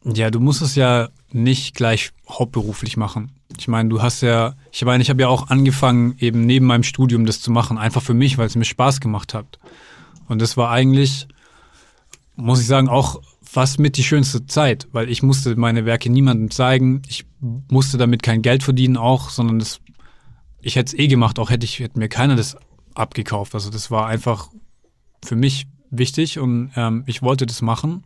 [0.04, 3.32] Ja, du musst es ja nicht gleich hauptberuflich machen.
[3.58, 6.84] Ich meine, du hast ja, ich meine, ich habe ja auch angefangen, eben neben meinem
[6.84, 9.58] Studium das zu machen, einfach für mich, weil es mir Spaß gemacht hat.
[10.28, 11.26] Und das war eigentlich,
[12.36, 16.50] muss ich sagen, auch fast mit die schönste Zeit, weil ich musste meine Werke niemandem
[16.50, 17.02] zeigen.
[17.08, 19.80] Ich musste damit kein Geld verdienen auch, sondern das,
[20.60, 22.56] ich hätte es eh gemacht, auch hätte ich, hätte mir keiner das
[22.98, 23.54] abgekauft.
[23.54, 24.50] Also das war einfach
[25.24, 28.02] für mich wichtig und ähm, ich wollte das machen.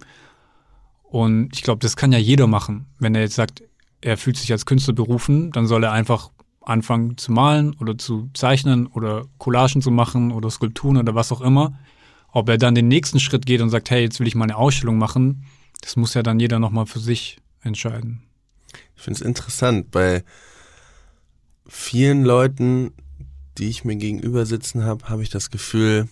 [1.02, 2.86] Und ich glaube, das kann ja jeder machen.
[2.98, 3.62] Wenn er jetzt sagt,
[4.00, 6.30] er fühlt sich als Künstler berufen, dann soll er einfach
[6.62, 11.40] anfangen zu malen oder zu zeichnen oder Collagen zu machen oder Skulpturen oder was auch
[11.40, 11.78] immer.
[12.30, 14.56] Ob er dann den nächsten Schritt geht und sagt, hey, jetzt will ich mal eine
[14.56, 15.44] Ausstellung machen,
[15.82, 18.22] das muss ja dann jeder nochmal für sich entscheiden.
[18.96, 20.24] Ich finde es interessant, bei
[21.66, 22.92] vielen Leuten,
[23.58, 26.08] die ich mir gegenüber sitzen habe, habe ich das Gefühl,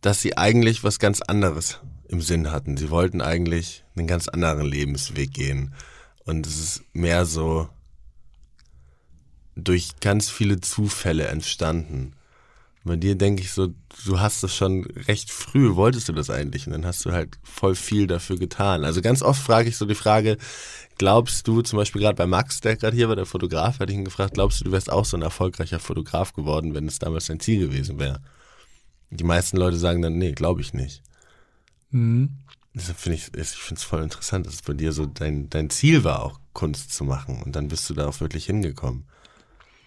[0.00, 2.76] dass sie eigentlich was ganz anderes im Sinn hatten.
[2.76, 5.74] Sie wollten eigentlich einen ganz anderen Lebensweg gehen.
[6.24, 7.68] Und es ist mehr so
[9.54, 12.12] durch ganz viele Zufälle entstanden.
[12.84, 16.68] Bei dir denke ich so, du hast das schon recht früh, wolltest du das eigentlich
[16.68, 18.84] und dann hast du halt voll viel dafür getan.
[18.84, 20.36] Also ganz oft frage ich so die Frage,
[20.98, 23.98] glaubst du, zum Beispiel gerade bei Max, der gerade hier war, der Fotograf, hatte ich
[23.98, 27.26] ihn gefragt, glaubst du, du wärst auch so ein erfolgreicher Fotograf geworden, wenn es damals
[27.26, 28.20] dein Ziel gewesen wäre?
[29.10, 31.02] Die meisten Leute sagen dann, nee, glaube ich nicht.
[31.90, 32.38] Mhm.
[32.74, 35.70] Deshalb finde ich, ich finde es voll interessant, dass es bei dir so dein, dein
[35.70, 37.42] Ziel war, auch Kunst zu machen.
[37.42, 39.06] Und dann bist du da auch wirklich hingekommen.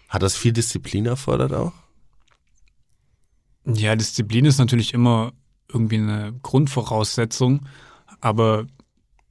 [0.08, 1.72] Hat das viel Disziplin erfordert auch?
[3.64, 5.32] Ja, Disziplin ist natürlich immer
[5.68, 7.66] irgendwie eine Grundvoraussetzung.
[8.20, 8.66] Aber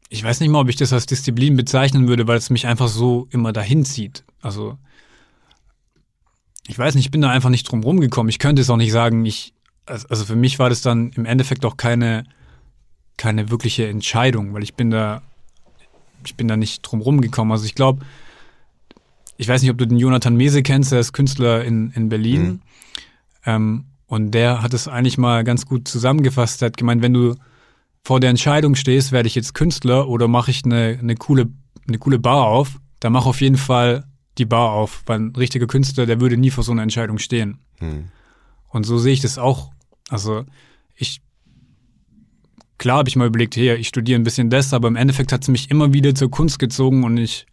[0.09, 2.87] ich weiß nicht mal, ob ich das als Disziplin bezeichnen würde, weil es mich einfach
[2.87, 4.23] so immer dahin zieht.
[4.41, 4.77] Also,
[6.67, 8.29] ich weiß nicht, ich bin da einfach nicht drum rumgekommen.
[8.29, 9.53] Ich könnte es auch nicht sagen, ich,
[9.85, 12.25] also für mich war das dann im Endeffekt auch keine
[13.19, 15.21] keine wirkliche Entscheidung, weil ich bin da,
[16.23, 17.51] ich bin da nicht drum rumgekommen.
[17.51, 18.05] Also ich glaube,
[19.35, 22.43] ich weiß nicht, ob du den Jonathan Mese kennst, der ist Künstler in, in Berlin.
[22.43, 22.61] Mhm.
[23.45, 26.61] Ähm, und der hat es eigentlich mal ganz gut zusammengefasst.
[26.61, 27.35] Er hat gemeint, wenn du
[28.03, 31.47] vor der Entscheidung stehst, werde ich jetzt Künstler oder mache ich eine, eine, coole,
[31.87, 34.05] eine coole Bar auf, dann mach auf jeden Fall
[34.37, 37.59] die Bar auf, weil ein richtiger Künstler, der würde nie vor so einer Entscheidung stehen.
[37.79, 38.05] Mhm.
[38.69, 39.71] Und so sehe ich das auch.
[40.09, 40.45] Also
[40.95, 41.21] ich
[42.77, 45.43] klar habe ich mal überlegt, hey, ich studiere ein bisschen das, aber im Endeffekt hat
[45.43, 47.45] es mich immer wieder zur Kunst gezogen und ich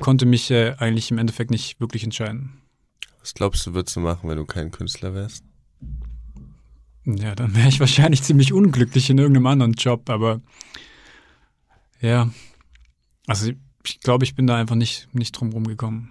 [0.00, 2.62] konnte mich äh, eigentlich im Endeffekt nicht wirklich entscheiden.
[3.20, 5.44] Was glaubst du, würdest du machen, wenn du kein Künstler wärst?
[7.04, 10.40] Ja, dann wäre ich wahrscheinlich ziemlich unglücklich in irgendeinem anderen Job, aber
[12.00, 12.30] ja,
[13.26, 13.52] also
[13.84, 16.10] ich glaube, ich bin da einfach nicht, nicht drum rumgekommen.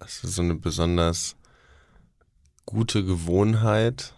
[0.00, 1.36] Hast du so eine besonders
[2.64, 4.14] gute Gewohnheit,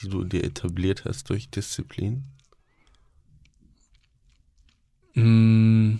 [0.00, 2.24] die du dir etabliert hast durch Disziplin?
[5.14, 5.96] Mm.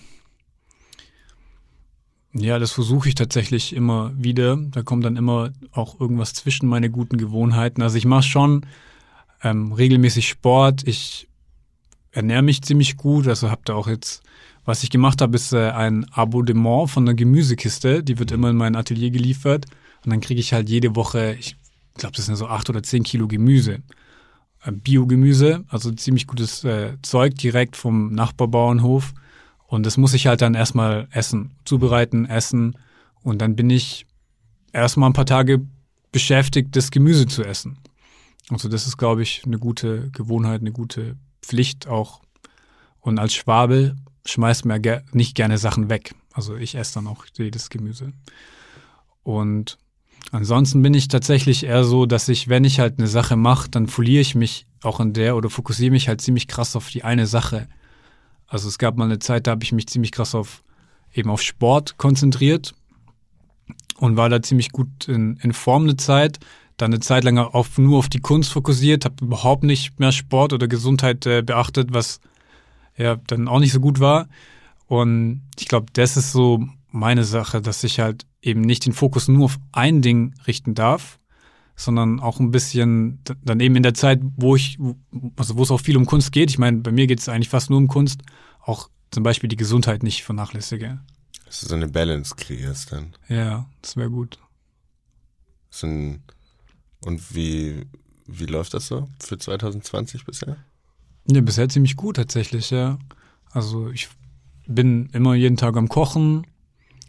[2.37, 4.57] Ja, das versuche ich tatsächlich immer wieder.
[4.57, 7.81] Da kommt dann immer auch irgendwas zwischen meine guten Gewohnheiten.
[7.81, 8.67] Also ich mache schon
[9.45, 10.83] ähm, regelmäßig Sport.
[10.87, 11.29] Ich
[12.11, 13.29] ernähre mich ziemlich gut.
[13.29, 14.25] Also habe da auch jetzt,
[14.65, 18.03] was ich gemacht habe, ist äh, ein Abonnement von einer Gemüsekiste.
[18.03, 19.67] Die wird immer in mein Atelier geliefert.
[20.05, 21.57] Und dann kriege ich halt jede Woche, ich
[21.97, 23.79] glaube, das sind so acht oder zehn Kilo Gemüse.
[24.65, 29.15] Äh, Biogemüse, also ziemlich gutes äh, Zeug direkt vom Nachbarbauernhof.
[29.75, 32.79] Und das muss ich halt dann erstmal essen, zubereiten, essen.
[33.25, 34.07] Und dann bin ich
[34.73, 35.67] erstmal ein paar Tage
[36.13, 37.79] beschäftigt, das Gemüse zu essen.
[38.51, 42.23] Also das ist, glaube ich, eine gute Gewohnheit, eine gute Pflicht auch.
[43.01, 46.15] Und als Schwabe schmeißt man ger nicht gerne Sachen weg.
[46.33, 48.13] Also ich esse dann auch jedes Gemüse.
[49.25, 49.77] Und
[50.31, 53.89] ansonsten bin ich tatsächlich eher so, dass ich, wenn ich halt eine Sache mache, dann
[53.89, 57.27] verliere ich mich auch in der oder fokussiere mich halt ziemlich krass auf die eine
[57.27, 57.67] Sache.
[58.55, 60.63] Also es gab mal eine Zeit, da habe ich mich ziemlich krass auf
[61.13, 62.73] eben auf Sport konzentriert
[63.99, 66.39] und war da ziemlich gut in, in Form eine Zeit.
[66.77, 70.53] Dann eine Zeit lang auf, nur auf die Kunst fokussiert, habe überhaupt nicht mehr Sport
[70.53, 72.21] oder Gesundheit äh, beachtet, was
[72.97, 74.29] ja dann auch nicht so gut war.
[74.87, 79.27] Und ich glaube, das ist so meine Sache, dass ich halt eben nicht den Fokus
[79.27, 81.19] nur auf ein Ding richten darf,
[81.77, 84.79] sondern auch ein bisschen dann eben in der Zeit, wo ich,
[85.37, 86.51] also wo es auch viel um Kunst geht.
[86.51, 88.23] Ich meine, bei mir geht es eigentlich fast nur um Kunst,
[88.63, 91.01] auch zum Beispiel die Gesundheit nicht vernachlässige.
[91.47, 93.15] Dass du so eine Balance kreierst dann.
[93.29, 94.39] Ja, das wäre gut.
[95.71, 96.23] So ein,
[97.05, 97.87] und wie,
[98.27, 100.57] wie läuft das so für 2020 bisher?
[101.27, 102.99] Ja, bisher ziemlich gut tatsächlich, ja.
[103.51, 104.09] Also ich
[104.67, 106.47] bin immer jeden Tag am Kochen,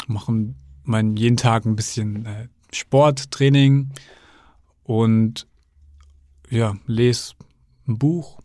[0.07, 3.91] mache mein jeden Tag ein bisschen äh, Sport, Training,
[4.85, 5.47] und
[6.49, 7.33] ja, lese
[7.87, 8.39] ein Buch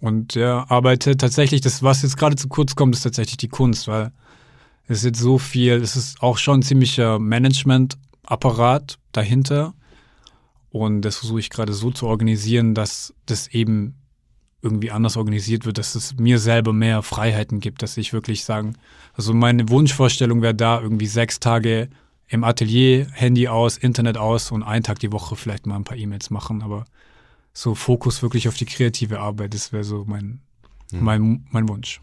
[0.00, 3.86] und ja, arbeite tatsächlich, das, was jetzt gerade zu kurz kommt, ist tatsächlich die Kunst,
[3.88, 4.12] weil
[4.86, 9.74] es ist jetzt so viel, es ist auch schon ein ziemlicher Management-Apparat dahinter.
[10.70, 13.96] Und das versuche ich gerade so zu organisieren, dass das eben
[14.62, 18.76] irgendwie anders organisiert wird, dass es mir selber mehr Freiheiten gibt, dass ich wirklich sagen,
[19.14, 21.88] also meine Wunschvorstellung wäre da irgendwie sechs Tage
[22.30, 25.96] im Atelier, Handy aus, Internet aus und einen Tag die Woche vielleicht mal ein paar
[25.96, 26.84] E-Mails machen, aber
[27.52, 30.40] so Fokus wirklich auf die kreative Arbeit, das wäre so mein,
[30.90, 31.04] hm.
[31.04, 32.00] mein, mein Wunsch.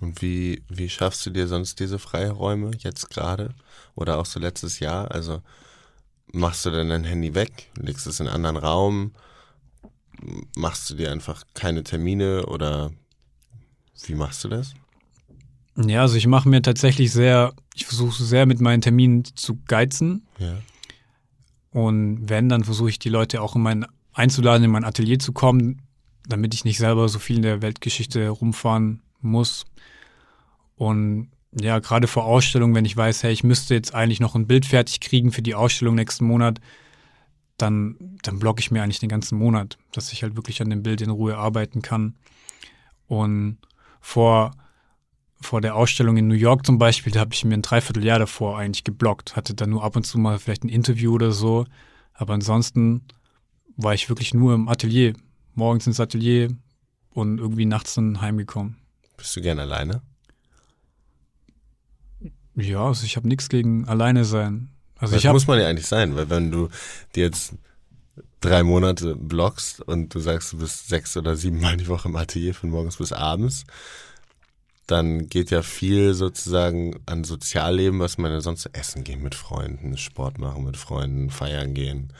[0.00, 3.54] Und wie, wie schaffst du dir sonst diese Freiräume jetzt gerade
[3.94, 5.10] oder auch so letztes Jahr?
[5.10, 5.40] Also
[6.32, 9.12] machst du denn dein Handy weg, legst es in einen anderen Raum,
[10.54, 12.90] machst du dir einfach keine Termine oder
[14.04, 14.74] wie machst du das?
[15.76, 20.26] Ja, also ich mache mir tatsächlich sehr, ich versuche sehr mit meinen Terminen zu geizen.
[20.38, 20.56] Ja.
[21.70, 25.32] Und wenn, dann versuche ich die Leute auch in mein, einzuladen, in mein Atelier zu
[25.32, 25.82] kommen,
[26.26, 29.66] damit ich nicht selber so viel in der Weltgeschichte rumfahren muss.
[30.76, 34.46] Und ja, gerade vor Ausstellungen, wenn ich weiß, hey, ich müsste jetzt eigentlich noch ein
[34.46, 36.60] Bild fertig kriegen für die Ausstellung nächsten Monat,
[37.58, 40.82] dann, dann blocke ich mir eigentlich den ganzen Monat, dass ich halt wirklich an dem
[40.82, 42.14] Bild in Ruhe arbeiten kann.
[43.06, 43.58] Und
[44.00, 44.52] vor
[45.40, 48.58] vor der Ausstellung in New York zum Beispiel, da habe ich mir ein Dreivierteljahr davor
[48.58, 51.66] eigentlich geblockt, hatte dann nur ab und zu mal vielleicht ein Interview oder so,
[52.14, 53.02] aber ansonsten
[53.76, 55.12] war ich wirklich nur im Atelier,
[55.54, 56.48] morgens ins Atelier
[57.10, 58.76] und irgendwie nachts dann heimgekommen.
[59.16, 60.02] Bist du gern alleine?
[62.54, 64.70] Ja, also ich habe nichts gegen alleine sein.
[64.98, 66.70] Also das ich hab, muss man ja eigentlich sein, weil wenn du
[67.14, 67.54] dir jetzt
[68.40, 72.16] drei Monate blockst und du sagst, du bist sechs oder sieben Mal die Woche im
[72.16, 73.64] Atelier von morgens bis abends,
[74.86, 79.96] dann geht ja viel sozusagen an Sozialleben, was man ja sonst essen gehen mit Freunden,
[79.96, 82.12] Sport machen mit Freunden, feiern gehen.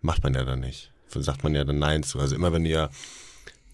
[0.00, 0.90] Macht man ja dann nicht.
[1.08, 2.18] Sagt man ja dann Nein zu.
[2.18, 2.90] Also immer wenn du ja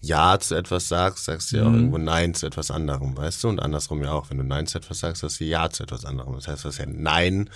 [0.01, 1.75] Ja zu etwas sagst, sagst du ja auch mhm.
[1.75, 3.49] irgendwo Nein zu etwas anderem, weißt du?
[3.49, 4.29] Und andersrum ja auch.
[4.29, 6.35] Wenn du Nein zu etwas sagst, sagst du Ja zu etwas anderem.
[6.35, 7.49] Das heißt, du hast ja Nein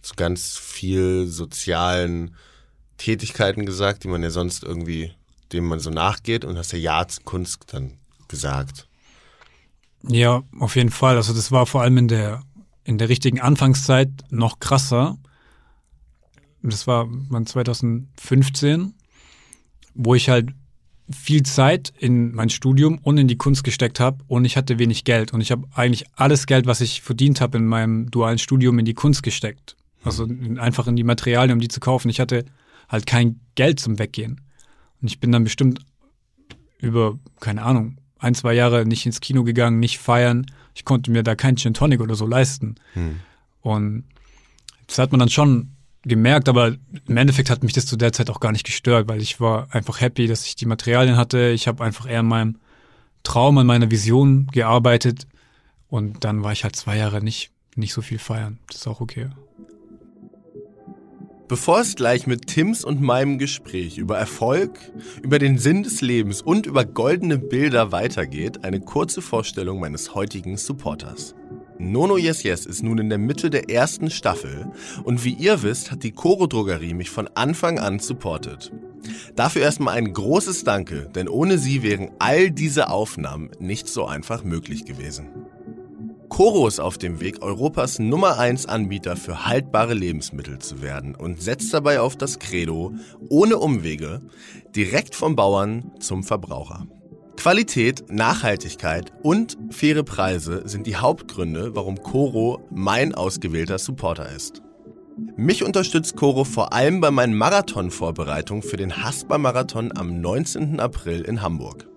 [0.00, 2.34] zu ganz viel sozialen
[2.96, 5.12] Tätigkeiten gesagt, die man ja sonst irgendwie,
[5.52, 8.87] dem man so nachgeht und hast ja Ja zu Kunst dann gesagt.
[10.08, 11.16] Ja, auf jeden Fall.
[11.16, 12.42] Also das war vor allem in der,
[12.84, 15.18] in der richtigen Anfangszeit noch krasser.
[16.62, 17.08] Das war
[17.44, 18.94] 2015,
[19.94, 20.50] wo ich halt
[21.10, 25.04] viel Zeit in mein Studium und in die Kunst gesteckt habe und ich hatte wenig
[25.04, 28.78] Geld und ich habe eigentlich alles Geld, was ich verdient habe in meinem dualen Studium
[28.78, 29.76] in die Kunst gesteckt.
[30.04, 32.08] Also in, einfach in die Materialien, um die zu kaufen.
[32.08, 32.44] Ich hatte
[32.88, 34.40] halt kein Geld zum Weggehen.
[35.00, 35.80] Und ich bin dann bestimmt
[36.78, 40.46] über, keine Ahnung, ein, zwei Jahre nicht ins Kino gegangen, nicht feiern.
[40.74, 42.76] Ich konnte mir da kein Gin Tonic oder so leisten.
[42.94, 43.20] Hm.
[43.60, 44.04] Und
[44.86, 46.76] das hat man dann schon gemerkt, aber
[47.06, 49.68] im Endeffekt hat mich das zu der Zeit auch gar nicht gestört, weil ich war
[49.74, 51.50] einfach happy, dass ich die Materialien hatte.
[51.50, 52.56] Ich habe einfach eher an meinem
[53.22, 55.26] Traum, an meiner Vision gearbeitet
[55.88, 58.58] und dann war ich halt zwei Jahre nicht, nicht so viel feiern.
[58.68, 59.28] Das ist auch okay.
[61.48, 64.78] Bevor es gleich mit Tims und meinem Gespräch über Erfolg,
[65.22, 70.58] über den Sinn des Lebens und über goldene Bilder weitergeht, eine kurze Vorstellung meines heutigen
[70.58, 71.34] Supporters.
[71.78, 74.70] Nono Yes Yes ist nun in der Mitte der ersten Staffel
[75.04, 78.70] und wie ihr wisst, hat die Koro Drogerie mich von Anfang an supportet.
[79.34, 84.44] Dafür erstmal ein großes Danke, denn ohne sie wären all diese Aufnahmen nicht so einfach
[84.44, 85.28] möglich gewesen.
[86.28, 91.42] Koro ist auf dem Weg, Europas Nummer 1 Anbieter für haltbare Lebensmittel zu werden und
[91.42, 92.92] setzt dabei auf das Credo,
[93.28, 94.20] ohne Umwege,
[94.76, 96.86] direkt vom Bauern zum Verbraucher.
[97.36, 104.62] Qualität, Nachhaltigkeit und faire Preise sind die Hauptgründe, warum Koro mein ausgewählter Supporter ist.
[105.36, 110.78] Mich unterstützt Koro vor allem bei meinen Marathonvorbereitungen für den Haspa-Marathon am 19.
[110.78, 111.88] April in Hamburg.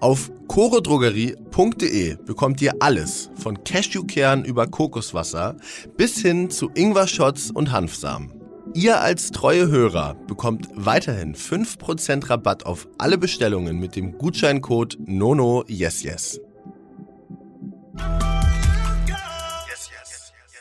[0.00, 5.56] Auf chorodrogerie.de bekommt ihr alles von Cashewkern über Kokoswasser
[5.96, 8.32] bis hin zu Ingwer-Shots und Hanfsamen.
[8.74, 16.40] Ihr als treue Hörer bekommt weiterhin 5% Rabatt auf alle Bestellungen mit dem Gutscheincode NONOYESYES.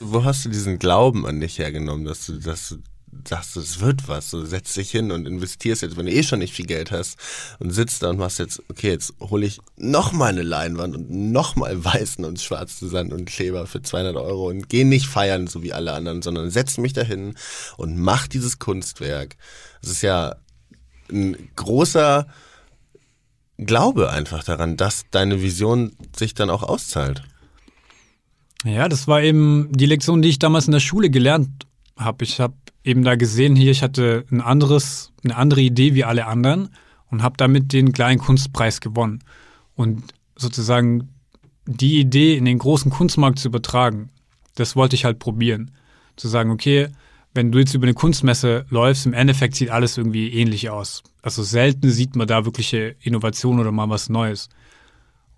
[0.02, 2.78] Wo hast du diesen Glauben an dich hergenommen, dass du, dass du
[3.28, 6.40] sagst, es wird was, du setzt dich hin und investierst jetzt, wenn du eh schon
[6.40, 7.18] nicht viel Geld hast
[7.60, 11.84] und sitzt da und machst jetzt, okay, jetzt hole ich nochmal eine Leinwand und nochmal
[11.84, 15.74] weißen und schwarzen Sand und Kleber für 200 Euro und geh nicht feiern, so wie
[15.74, 17.36] alle anderen, sondern setz mich dahin
[17.78, 19.36] und mach dieses Kunstwerk.
[19.82, 20.36] Das ist ja
[21.12, 22.28] ein großer
[23.58, 27.24] Glaube einfach daran, dass deine Vision sich dann auch auszahlt.
[28.64, 32.24] Ja, das war eben die Lektion, die ich damals in der Schule gelernt habe.
[32.24, 36.26] Ich habe eben da gesehen, hier, ich hatte ein anderes, eine andere Idee wie alle
[36.26, 36.70] anderen
[37.10, 39.24] und habe damit den kleinen Kunstpreis gewonnen.
[39.76, 40.04] Und
[40.36, 41.10] sozusagen
[41.66, 44.10] die Idee in den großen Kunstmarkt zu übertragen,
[44.56, 45.72] das wollte ich halt probieren.
[46.16, 46.90] Zu sagen, okay,
[47.34, 51.04] wenn du jetzt über eine Kunstmesse läufst, im Endeffekt sieht alles irgendwie ähnlich aus.
[51.22, 54.50] Also selten sieht man da wirkliche Innovation oder mal was Neues.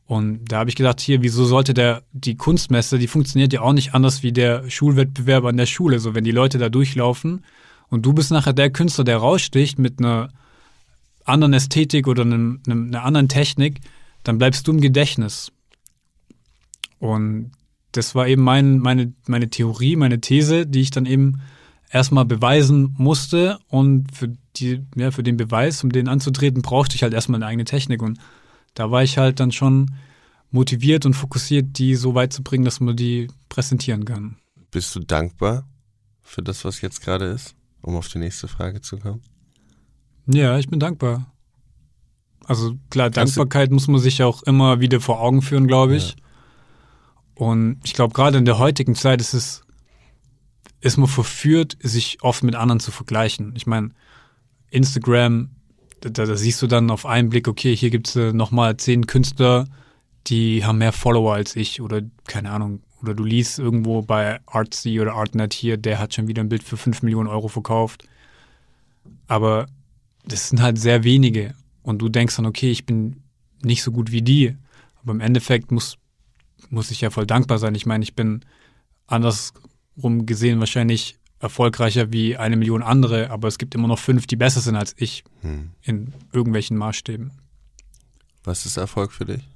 [0.06, 3.74] Und da habe ich gedacht, hier, wieso sollte der, die Kunstmesse, die funktioniert ja auch
[3.74, 6.00] nicht anders wie der Schulwettbewerb an der Schule.
[6.00, 7.46] So, wenn die Leute da durchlaufen
[7.90, 10.30] und du bist nachher der Künstler, der raussticht mit einer
[11.24, 13.80] anderen Ästhetik oder einem, einem, einer anderen Technik,
[14.24, 15.52] dann bleibst du im Gedächtnis.
[17.00, 17.52] Und
[17.94, 21.42] das war eben mein, meine, meine Theorie, meine These, die ich dann eben
[21.92, 23.60] erstmal beweisen musste.
[23.70, 27.46] Und für, die, ja, für den Beweis, um den anzutreten, brauchte ich halt erstmal eine
[27.46, 28.02] eigene Technik.
[28.02, 28.20] Und
[28.74, 29.92] da war ich halt dann schon
[30.52, 34.38] motiviert und fokussiert, die so weit zu bringen, dass man die präsentieren kann.
[34.72, 35.68] Bist du dankbar
[36.22, 39.22] für das, was jetzt gerade ist, um auf die nächste Frage zu kommen?
[40.28, 41.32] Ja, ich bin dankbar.
[42.46, 46.10] Also klar, Kannst Dankbarkeit muss man sich auch immer wieder vor Augen führen, glaube ich.
[46.10, 46.16] Ja.
[47.36, 49.64] Und ich glaube, gerade in der heutigen Zeit ist es,
[50.82, 53.54] ist man verführt, sich oft mit anderen zu vergleichen.
[53.56, 53.92] Ich meine,
[54.70, 55.53] Instagram
[56.10, 59.08] da, da, siehst du dann auf einen Blick, okay, hier gibt es äh, nochmal zehn
[59.08, 59.68] Künstler,
[60.28, 62.82] die haben mehr Follower als ich oder keine Ahnung.
[63.02, 66.64] Oder du liest irgendwo bei Artsy oder Artnet hier, der hat schon wieder ein Bild
[66.64, 68.08] für 5 Millionen Euro verkauft.
[69.28, 69.68] Aber
[70.26, 71.54] das sind halt sehr wenige.
[71.82, 73.24] Und du denkst dann, okay, ich bin
[73.62, 74.56] nicht so gut wie die.
[75.02, 75.98] Aber im Endeffekt muss,
[76.70, 77.76] muss ich ja voll dankbar sein.
[77.76, 78.46] Ich meine, ich bin
[79.08, 84.38] andersrum gesehen wahrscheinlich erfolgreicher wie eine Million andere, aber es gibt immer noch fünf, die
[84.38, 85.72] besser sind als ich hm.
[85.82, 87.32] in irgendwelchen Maßstäben.
[88.46, 89.48] Was ist Erfolg für dich?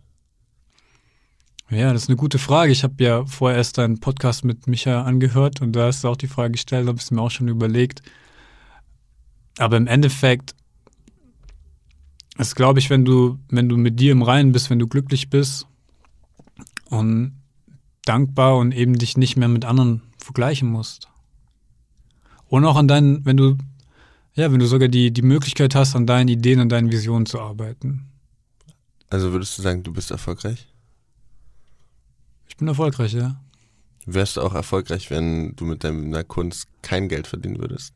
[1.69, 2.71] Ja, das ist eine gute Frage.
[2.71, 6.17] Ich habe ja vorher erst einen Podcast mit Micha angehört und da hast du auch
[6.17, 8.01] die Frage gestellt, habe ich mir auch schon überlegt.
[9.57, 10.55] Aber im Endeffekt
[12.37, 15.29] ist, glaube ich, wenn du, wenn du mit dir im Reinen bist, wenn du glücklich
[15.29, 15.67] bist
[16.89, 17.41] und
[18.05, 21.09] dankbar und eben dich nicht mehr mit anderen vergleichen musst.
[22.49, 23.57] Und auch an deinen, wenn du,
[24.35, 27.39] ja, wenn du sogar die, die Möglichkeit hast, an deinen Ideen, an deinen Visionen zu
[27.39, 28.05] arbeiten.
[29.09, 30.67] Also würdest du sagen, du bist erfolgreich?
[32.47, 33.39] Ich bin erfolgreich, ja.
[34.05, 37.93] Wärst du auch erfolgreich, wenn du mit deiner Kunst kein Geld verdienen würdest?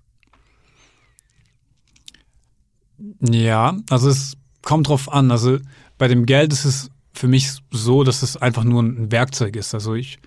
[3.21, 5.31] Ja, also es kommt drauf an.
[5.31, 5.59] Also
[5.97, 9.73] bei dem Geld ist es für mich so, dass es einfach nur ein Werkzeug ist.
[9.73, 10.19] Also ich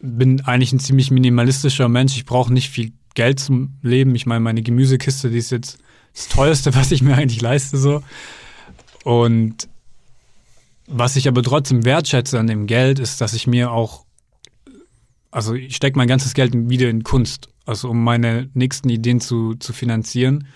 [0.00, 2.16] bin eigentlich ein ziemlich minimalistischer Mensch.
[2.16, 4.14] Ich brauche nicht viel Geld zum Leben.
[4.14, 5.78] Ich meine, meine Gemüsekiste, die ist jetzt
[6.12, 8.02] das teuerste, was ich mir eigentlich leiste, so.
[9.04, 9.68] Und
[10.86, 14.04] was ich aber trotzdem wertschätze an dem Geld, ist, dass ich mir auch,
[15.30, 17.48] also ich stecke mein ganzes Geld wieder in Kunst.
[17.66, 20.46] also um meine nächsten Ideen zu, zu finanzieren.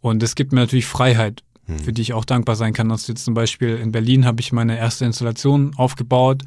[0.00, 1.78] Und es gibt mir natürlich Freiheit, hm.
[1.78, 2.90] für die ich auch dankbar sein kann.
[2.90, 6.42] Also jetzt zum Beispiel in Berlin habe ich meine erste Installation aufgebaut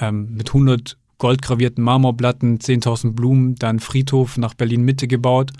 [0.00, 5.52] ähm, mit 100 goldgravierten Marmorplatten, 10.000 Blumen, dann Friedhof nach Berlin Mitte gebaut.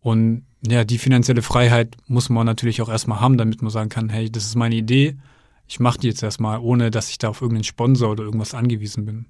[0.00, 4.08] Und ja, die finanzielle Freiheit muss man natürlich auch erstmal haben, damit man sagen kann,
[4.08, 5.18] hey, das ist meine Idee,
[5.66, 9.04] ich mache die jetzt erstmal, ohne dass ich da auf irgendeinen Sponsor oder irgendwas angewiesen
[9.04, 9.26] bin.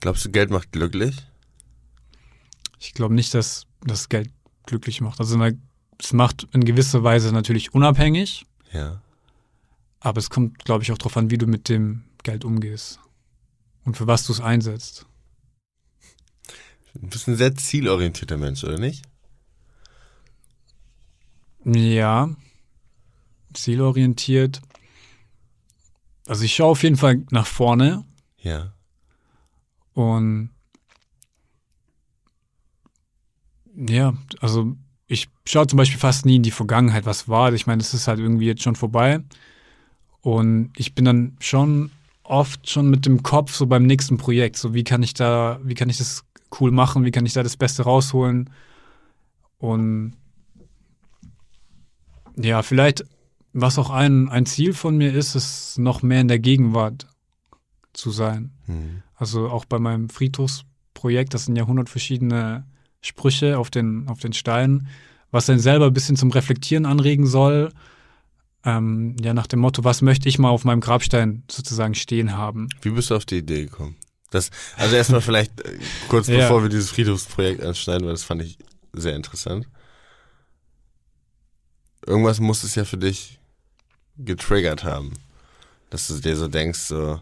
[0.00, 1.16] Glaubst du, Geld macht glücklich?
[2.80, 4.32] Ich glaube nicht, dass das Geld
[4.66, 5.20] glücklich macht.
[5.20, 5.40] Also
[5.96, 8.46] es macht in gewisser Weise natürlich unabhängig.
[8.72, 9.00] Ja.
[10.00, 13.00] Aber es kommt, glaube ich, auch darauf an, wie du mit dem Geld umgehst
[13.84, 15.06] und für was du es einsetzt.
[16.94, 19.04] Du bist ein sehr zielorientierter Mensch, oder nicht?
[21.64, 22.34] Ja,
[23.52, 24.60] zielorientiert.
[26.26, 28.04] Also ich schaue auf jeden Fall nach vorne.
[28.38, 28.72] Ja.
[29.94, 30.50] Und
[33.74, 37.52] ja, also ich schaue zum Beispiel fast nie in die Vergangenheit, was war.
[37.52, 39.20] Ich meine, es ist halt irgendwie jetzt schon vorbei.
[40.20, 41.90] Und ich bin dann schon
[42.30, 44.56] oft schon mit dem Kopf so beim nächsten Projekt.
[44.56, 46.24] So, wie kann ich da, wie kann ich das
[46.60, 47.04] cool machen?
[47.04, 48.50] Wie kann ich da das Beste rausholen?
[49.58, 50.14] Und
[52.36, 53.04] ja, vielleicht,
[53.52, 57.08] was auch ein, ein Ziel von mir ist, ist noch mehr in der Gegenwart
[57.92, 58.52] zu sein.
[58.66, 59.02] Mhm.
[59.16, 62.64] Also auch bei meinem Friedhofsprojekt, das sind ja 100 verschiedene
[63.00, 64.86] Sprüche auf den, auf den Steinen,
[65.30, 67.72] was dann selber ein bisschen zum Reflektieren anregen soll.
[68.64, 72.68] Ähm, ja, nach dem Motto, was möchte ich mal auf meinem Grabstein sozusagen stehen haben.
[72.82, 73.96] Wie bist du auf die Idee gekommen?
[74.30, 76.38] Das, also erstmal vielleicht äh, kurz ja.
[76.38, 78.58] bevor wir dieses Friedhofsprojekt anschneiden, weil das fand ich
[78.92, 79.66] sehr interessant.
[82.06, 83.40] Irgendwas muss es ja für dich
[84.16, 85.14] getriggert haben,
[85.90, 87.20] dass du dir so denkst, so,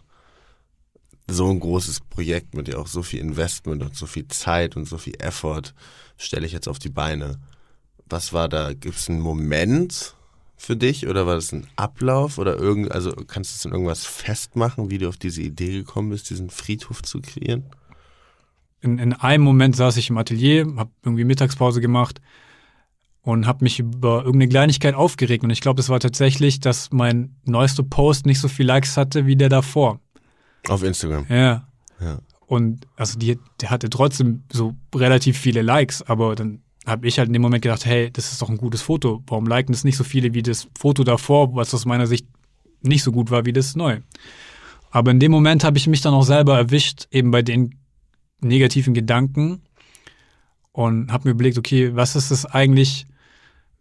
[1.27, 4.85] so ein großes Projekt mit dir auch so viel Investment und so viel Zeit und
[4.85, 5.73] so viel Effort
[6.17, 7.39] stelle ich jetzt auf die Beine.
[8.05, 8.73] Was war da?
[8.73, 10.15] Gibt es einen Moment
[10.61, 14.05] für dich oder war das ein Ablauf oder irgend, also kannst du es in irgendwas
[14.05, 17.63] festmachen, wie du auf diese Idee gekommen bist, diesen Friedhof zu kreieren?
[18.81, 22.19] In, in einem Moment saß ich im Atelier, habe irgendwie Mittagspause gemacht
[23.21, 27.37] und habe mich über irgendeine Kleinigkeit aufgeregt und ich glaube, das war tatsächlich, dass mein
[27.45, 30.01] neuester Post nicht so viel Likes hatte wie der davor.
[30.67, 31.25] Auf Instagram.
[31.29, 31.69] Ja.
[32.01, 32.19] ja.
[32.47, 37.27] Und also die, der hatte trotzdem so relativ viele Likes, aber dann habe ich halt
[37.27, 39.23] in dem Moment gedacht, hey, das ist doch ein gutes Foto.
[39.27, 42.27] Warum liken es nicht so viele wie das Foto davor, was aus meiner Sicht
[42.81, 44.03] nicht so gut war wie das neue?
[44.91, 47.75] Aber in dem Moment habe ich mich dann auch selber erwischt, eben bei den
[48.41, 49.61] negativen Gedanken
[50.71, 53.05] und habe mir überlegt, okay, was ist das eigentlich,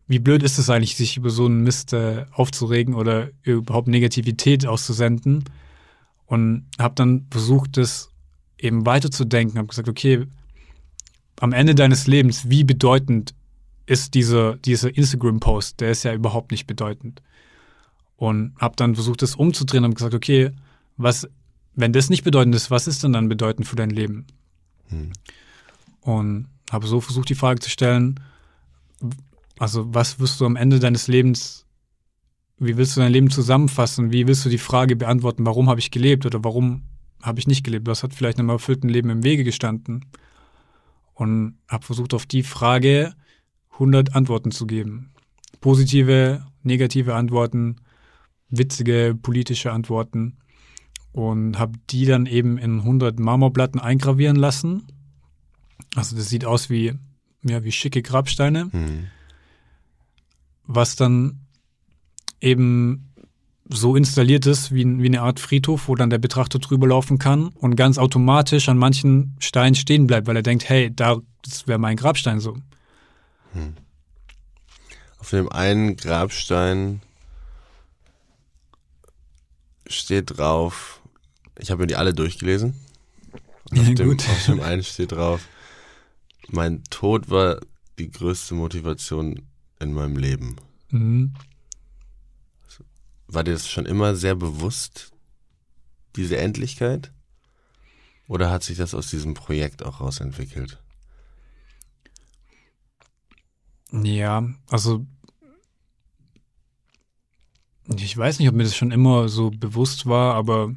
[0.07, 4.67] wie blöd ist es eigentlich, sich über so einen Mist äh, aufzuregen oder überhaupt Negativität
[4.67, 5.45] auszusenden?
[6.27, 8.11] Und habe dann versucht, das
[8.59, 10.27] eben weiterzudenken, habe gesagt, okay,
[11.41, 13.35] am Ende deines Lebens, wie bedeutend
[13.87, 15.81] ist dieser, dieser Instagram-Post?
[15.81, 17.23] Der ist ja überhaupt nicht bedeutend.
[18.17, 20.51] Und habe dann versucht, das umzudrehen und gesagt, okay,
[20.97, 21.29] was,
[21.75, 24.27] wenn das nicht bedeutend ist, was ist denn dann bedeutend für dein Leben?
[24.89, 25.13] Hm.
[26.01, 28.21] Und habe so versucht, die Frage zu stellen,
[29.59, 31.65] also was wirst du am Ende deines Lebens,
[32.59, 34.13] wie willst du dein Leben zusammenfassen?
[34.13, 36.83] Wie willst du die Frage beantworten, warum habe ich gelebt oder warum
[37.23, 37.87] habe ich nicht gelebt?
[37.87, 40.05] Was hat vielleicht einem erfüllten Leben im Wege gestanden?
[41.19, 43.13] Und habe versucht, auf die Frage
[43.73, 45.11] 100 Antworten zu geben.
[45.61, 47.77] Positive, negative Antworten,
[48.51, 50.39] witzige politische Antworten
[51.11, 54.87] und habe die dann eben in 100 Marmorplatten eingravieren lassen.
[55.97, 56.95] Also das sieht aus wie
[57.43, 59.07] ja wie schicke Grabsteine, mhm.
[60.67, 61.41] was dann
[62.41, 63.08] eben
[63.69, 67.49] so installiert ist wie, wie eine Art Friedhof, wo dann der Betrachter drüber laufen kann
[67.49, 71.79] und ganz automatisch an manchen Steinen stehen bleibt, weil er denkt, hey, da, das wäre
[71.79, 72.57] mein Grabstein so.
[73.53, 73.75] Hm.
[75.19, 77.03] Auf dem einen Grabstein
[79.87, 81.01] steht drauf,
[81.59, 82.75] ich habe mir die alle durchgelesen.
[83.73, 85.47] Auf, ja, dem, auf dem einen steht drauf,
[86.49, 87.61] mein Tod war
[87.99, 89.43] die größte Motivation
[89.81, 90.57] in meinem Leben.
[90.91, 91.35] Mhm.
[93.29, 95.13] War dir das schon immer sehr bewusst,
[96.17, 97.13] diese Endlichkeit?
[98.27, 100.79] Oder hat sich das aus diesem Projekt auch rausentwickelt?
[103.93, 105.07] Ja, also
[107.97, 110.75] ich weiß nicht, ob mir das schon immer so bewusst war, aber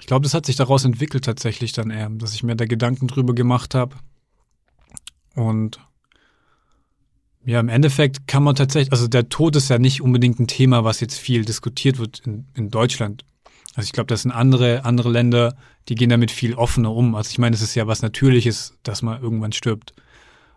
[0.00, 3.08] ich glaube, das hat sich daraus entwickelt tatsächlich dann eher, dass ich mir da Gedanken
[3.08, 3.96] drüber gemacht habe
[5.34, 5.80] und
[7.44, 10.84] ja, im Endeffekt kann man tatsächlich, also der Tod ist ja nicht unbedingt ein Thema,
[10.84, 13.24] was jetzt viel diskutiert wird in, in Deutschland.
[13.74, 15.56] Also ich glaube, das sind andere, andere Länder,
[15.88, 17.14] die gehen damit viel offener um.
[17.14, 19.92] Also ich meine, es ist ja was Natürliches, dass man irgendwann stirbt.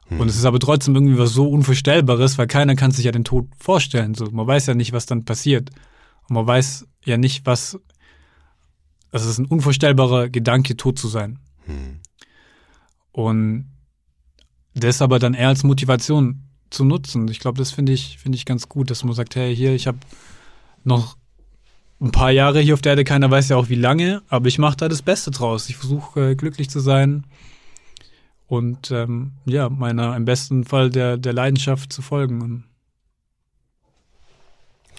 [0.07, 0.21] Hm.
[0.21, 3.25] Und es ist aber trotzdem irgendwie was so Unvorstellbares, weil keiner kann sich ja den
[3.25, 4.13] Tod vorstellen.
[4.13, 5.71] So, man weiß ja nicht, was dann passiert.
[6.29, 7.79] Und man weiß ja nicht, was.
[9.11, 11.39] Also es ist ein unvorstellbarer Gedanke, tot zu sein.
[11.65, 11.99] Hm.
[13.11, 13.71] Und
[14.73, 17.27] das aber dann eher als Motivation zu nutzen.
[17.27, 19.87] Ich glaube, das finde ich, finde ich ganz gut, dass man sagt, hey, hier, ich
[19.87, 19.99] habe
[20.83, 21.17] noch
[21.99, 24.59] ein paar Jahre hier auf der Erde, keiner weiß ja auch wie lange, aber ich
[24.59, 25.69] mache da das Beste draus.
[25.69, 27.25] Ich versuche äh, glücklich zu sein
[28.47, 32.65] und ähm, ja, meiner im besten Fall der, der Leidenschaft zu folgen.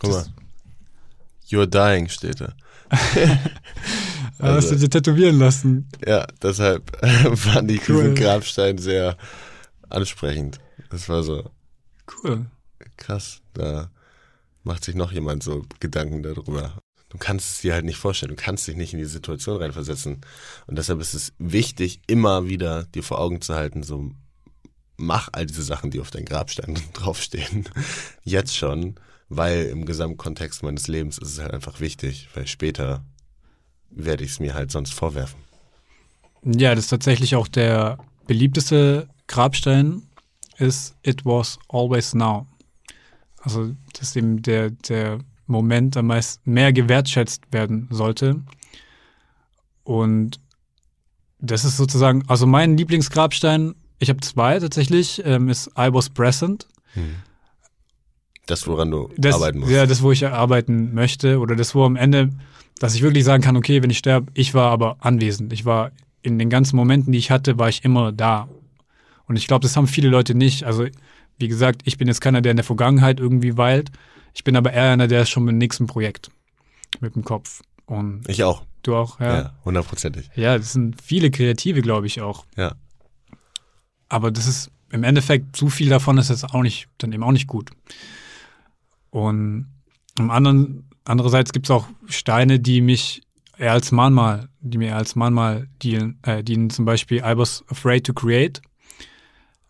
[0.00, 0.26] Guck mal.
[1.48, 2.52] You're dying steht da.
[4.38, 5.88] also, hast du dir tätowieren lassen?
[6.06, 6.94] Ja, deshalb
[7.36, 8.02] fand ich cool.
[8.02, 9.16] diesen Grabstein sehr
[9.88, 10.58] ansprechend.
[10.90, 11.50] Das war so.
[12.22, 12.46] Cool.
[12.96, 13.40] Krass.
[13.54, 13.90] Da
[14.62, 16.80] macht sich noch jemand so Gedanken darüber.
[17.08, 18.36] Du kannst es dir halt nicht vorstellen.
[18.36, 20.20] Du kannst dich nicht in die Situation reinversetzen.
[20.66, 24.12] Und deshalb ist es wichtig, immer wieder dir vor Augen zu halten, so
[24.98, 27.68] mach all diese Sachen, die auf deinem Grabstein draufstehen.
[28.24, 28.96] Jetzt schon,
[29.28, 33.04] weil im Gesamtkontext meines Lebens ist es halt einfach wichtig, weil später
[33.90, 35.40] werde ich es mir halt sonst vorwerfen.
[36.44, 40.02] Ja, das ist tatsächlich auch der beliebteste Grabstein
[40.58, 42.46] ist It was always now.
[43.40, 48.42] Also, dass eben der, der Moment am meisten mehr gewertschätzt werden sollte.
[49.84, 50.40] Und
[51.38, 56.66] das ist sozusagen, also mein Lieblingsgrabstein, ich habe zwei tatsächlich, ähm, ist I was present.
[56.92, 57.16] Hm.
[58.46, 59.72] Das, woran du das, arbeiten musst.
[59.72, 61.38] Ja, das, wo ich arbeiten möchte.
[61.38, 62.30] Oder das, wo am Ende,
[62.78, 65.52] dass ich wirklich sagen kann, okay, wenn ich sterbe, ich war aber anwesend.
[65.52, 65.92] Ich war
[66.22, 68.48] in den ganzen Momenten, die ich hatte, war ich immer da.
[69.28, 70.64] Und ich glaube, das haben viele Leute nicht.
[70.64, 70.86] Also,
[71.38, 73.90] wie gesagt, ich bin jetzt keiner, der in der Vergangenheit irgendwie weilt.
[74.34, 76.30] Ich bin aber eher einer, der ist schon mit dem nächsten Projekt
[77.00, 77.62] mit dem Kopf.
[77.86, 78.64] Und ich auch.
[78.82, 79.40] Du auch, ja.
[79.40, 80.30] Ja, hundertprozentig.
[80.34, 82.44] Ja, das sind viele Kreative, glaube ich auch.
[82.56, 82.74] Ja.
[84.08, 87.32] Aber das ist im Endeffekt, zu viel davon ist jetzt auch nicht, dann eben auch
[87.32, 87.70] nicht gut.
[89.10, 89.66] Und
[90.18, 93.22] am anderen, andererseits gibt es auch Steine, die mich
[93.58, 97.64] eher als Mahnmal, die mir eher als Mahnmal dienen, äh, dienen, zum Beispiel I was
[97.68, 98.62] afraid to create.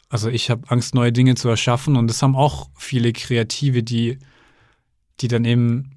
[0.08, 4.18] Also ich habe Angst, neue Dinge zu erschaffen und das haben auch viele Kreative, die,
[5.20, 5.90] die dann eben,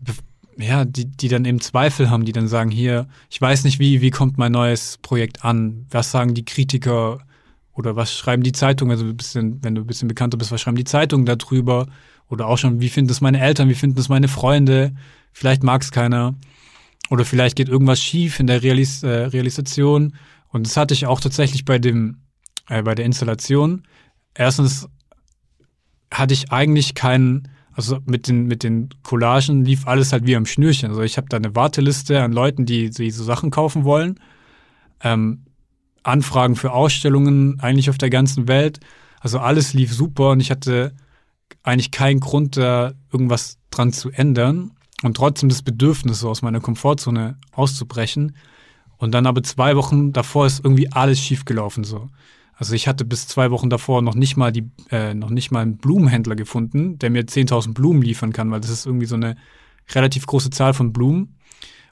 [0.57, 4.01] ja, die, die dann eben Zweifel haben, die dann sagen, hier, ich weiß nicht, wie,
[4.01, 5.85] wie kommt mein neues Projekt an?
[5.91, 7.19] Was sagen die Kritiker
[7.73, 8.91] oder was schreiben die Zeitungen?
[8.91, 11.87] Also ein bisschen, wenn du ein bisschen bekannter bist, was schreiben die Zeitungen darüber?
[12.27, 14.93] Oder auch schon, wie finden es meine Eltern, wie finden es meine Freunde?
[15.31, 16.35] Vielleicht mag es keiner.
[17.09, 20.15] Oder vielleicht geht irgendwas schief in der Realis äh, Realisation.
[20.49, 22.21] Und das hatte ich auch tatsächlich bei dem,
[22.69, 23.83] äh, bei der Installation
[24.33, 24.87] erstens
[26.11, 30.45] hatte ich eigentlich keinen, also mit den, mit den Collagen lief alles halt wie am
[30.45, 30.89] Schnürchen.
[30.89, 34.19] Also ich habe da eine Warteliste an Leuten, die, die so Sachen kaufen wollen.
[35.01, 35.45] Ähm,
[36.03, 38.79] Anfragen für Ausstellungen eigentlich auf der ganzen Welt.
[39.19, 40.93] Also alles lief super und ich hatte
[41.63, 44.71] eigentlich keinen Grund, da irgendwas dran zu ändern
[45.03, 48.35] und trotzdem das Bedürfnis, so aus meiner Komfortzone auszubrechen.
[48.97, 52.09] Und dann aber zwei Wochen davor ist irgendwie alles schiefgelaufen so.
[52.61, 55.61] Also ich hatte bis zwei Wochen davor noch nicht mal die, äh, noch nicht mal
[55.61, 59.35] einen Blumenhändler gefunden, der mir 10.000 Blumen liefern kann, weil das ist irgendwie so eine
[59.95, 61.39] relativ große Zahl von Blumen.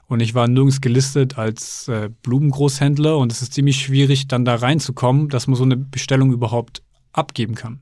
[0.06, 4.54] Und ich war nirgends gelistet als äh, Blumengroßhändler und es ist ziemlich schwierig, dann da
[4.54, 7.80] reinzukommen, dass man so eine Bestellung überhaupt abgeben kann.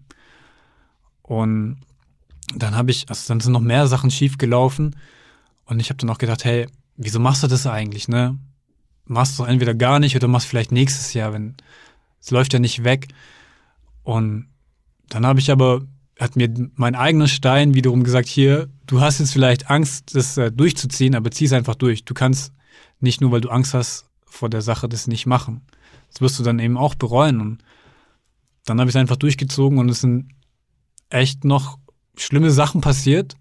[1.21, 1.81] Und
[2.55, 4.97] dann habe ich, also dann sind noch mehr Sachen schiefgelaufen
[5.67, 8.39] und ich habe dann auch gedacht, hey, wieso machst du das eigentlich, ne?
[9.05, 11.55] Machst du entweder gar nicht oder machst vielleicht nächstes Jahr, wenn
[12.21, 13.09] es läuft ja nicht weg.
[14.03, 14.49] Und
[15.09, 15.83] dann habe ich aber,
[16.19, 20.51] hat mir mein eigener Stein wiederum gesagt, hier, du hast jetzt vielleicht Angst, das äh,
[20.51, 22.05] durchzuziehen, aber zieh es einfach durch.
[22.05, 22.53] Du kannst
[23.01, 25.63] nicht nur, weil du Angst hast vor der Sache, das nicht machen.
[26.11, 27.41] Das wirst du dann eben auch bereuen.
[27.41, 27.63] Und
[28.65, 30.31] dann habe ich es einfach durchgezogen und es sind
[31.11, 31.79] echt noch
[32.17, 33.37] schlimme Sachen passiert,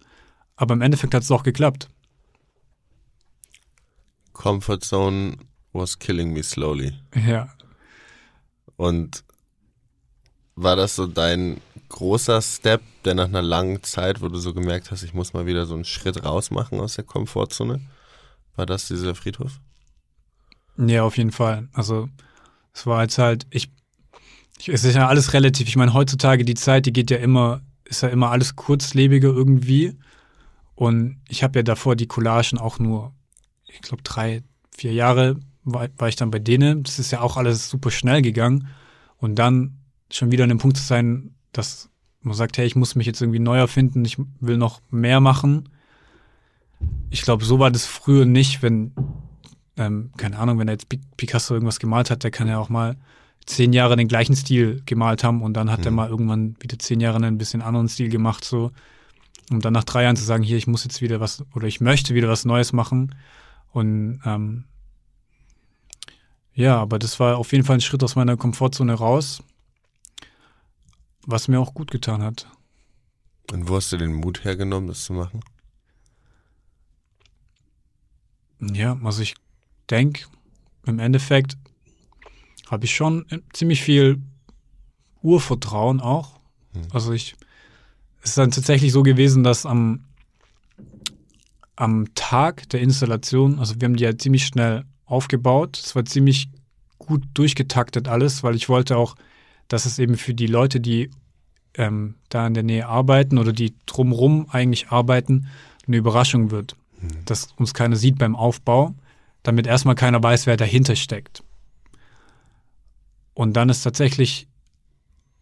[0.56, 1.90] aber im Endeffekt hat es auch geklappt.
[4.34, 5.38] Comfort Zone
[5.74, 6.94] was killing me slowly.
[7.16, 7.50] Ja.
[8.78, 9.24] Und
[10.56, 14.92] war das so dein großer Step, der nach einer langen Zeit, wo du so gemerkt
[14.92, 17.82] hast, ich muss mal wieder so einen Schritt raus machen aus der Komfortzone?
[18.56, 19.60] War das dieser Friedhof?
[20.78, 21.68] Ja, auf jeden Fall.
[21.74, 22.10] Also
[22.74, 23.72] es war jetzt halt, ich,
[24.60, 25.68] ich es ist ja alles relativ.
[25.68, 29.98] Ich meine, heutzutage die Zeit, die geht ja immer, ist ja immer alles kurzlebiger irgendwie.
[30.76, 33.14] Und ich habe ja davor die Collagen auch nur,
[33.68, 34.44] ich glaube, drei,
[34.76, 36.84] vier Jahre war, war ich dann bei denen.
[36.84, 38.68] Das ist ja auch alles super schnell gegangen.
[39.18, 39.78] Und dann
[40.12, 41.90] schon wieder an dem Punkt zu sein, dass
[42.22, 45.70] man sagt, hey, ich muss mich jetzt irgendwie neu erfinden, ich will noch mehr machen.
[47.10, 48.94] Ich glaube, so war das früher nicht, wenn
[49.78, 50.88] ähm, keine Ahnung, wenn er jetzt
[51.18, 52.98] Picasso irgendwas gemalt hat, der kann ja auch mal
[53.46, 55.86] zehn Jahre den gleichen Stil gemalt haben und dann hat mhm.
[55.86, 58.72] er mal irgendwann wieder zehn Jahre einen bisschen anderen Stil gemacht, so.
[59.50, 61.80] Um dann nach drei Jahren zu sagen, hier, ich muss jetzt wieder was, oder ich
[61.80, 63.16] möchte wieder was Neues machen.
[63.72, 64.66] Und ähm,
[66.58, 69.44] ja, aber das war auf jeden Fall ein Schritt aus meiner Komfortzone raus,
[71.28, 72.48] was mir auch gut getan hat.
[73.52, 75.42] Und wo hast du den Mut hergenommen, das zu machen?
[78.60, 79.36] Ja, also ich
[79.88, 80.26] denke,
[80.88, 81.58] im Endeffekt
[82.72, 84.20] habe ich schon ziemlich viel
[85.22, 86.40] Urvertrauen auch.
[86.74, 86.88] Hm.
[86.92, 87.36] Also ich,
[88.24, 90.06] es ist dann tatsächlich so gewesen, dass am,
[91.76, 95.80] am Tag der Installation, also wir haben die ja ziemlich schnell aufgebaut.
[95.84, 96.50] Es war ziemlich
[97.00, 99.16] gut durchgetaktet alles, weil ich wollte auch,
[99.68, 101.10] dass es eben für die Leute, die
[101.76, 105.48] ähm, da in der Nähe arbeiten oder die drumrum eigentlich arbeiten,
[105.88, 106.76] eine Überraschung wird.
[107.02, 107.26] Mhm.
[107.26, 108.94] Dass uns keiner sieht beim Aufbau,
[109.44, 111.44] damit erstmal keiner weiß, wer dahinter steckt.
[113.34, 114.48] Und dann ist tatsächlich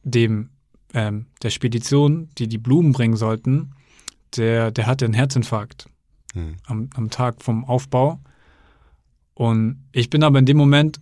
[0.04, 0.50] dem
[0.94, 3.72] ähm, der Spedition, die die Blumen bringen sollten,
[4.38, 5.88] der, der hatte einen Herzinfarkt
[6.34, 6.58] mhm.
[6.66, 8.20] am, am Tag vom Aufbau.
[9.36, 11.00] Und ich bin aber in dem Moment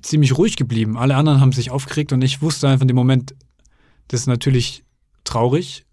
[0.00, 0.96] ziemlich ruhig geblieben.
[0.96, 3.34] Alle anderen haben sich aufgeregt und ich wusste einfach in dem Moment,
[4.08, 4.84] das ist natürlich
[5.24, 5.84] traurig,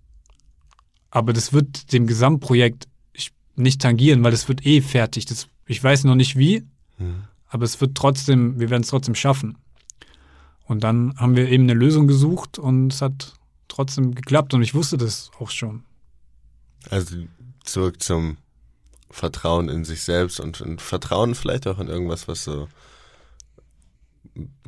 [1.12, 2.88] aber das wird dem Gesamtprojekt
[3.56, 5.26] nicht tangieren, weil das wird eh fertig.
[5.26, 6.64] Das, ich weiß noch nicht wie,
[7.00, 7.24] mhm.
[7.48, 9.58] aber es wird trotzdem, wir werden es trotzdem schaffen.
[10.66, 13.34] Und dann haben wir eben eine Lösung gesucht und es hat
[13.68, 15.84] trotzdem geklappt und ich wusste das auch schon.
[16.90, 17.18] Also
[17.64, 18.38] zurück zum
[19.10, 22.68] Vertrauen in sich selbst und, und Vertrauen vielleicht auch in irgendwas, was so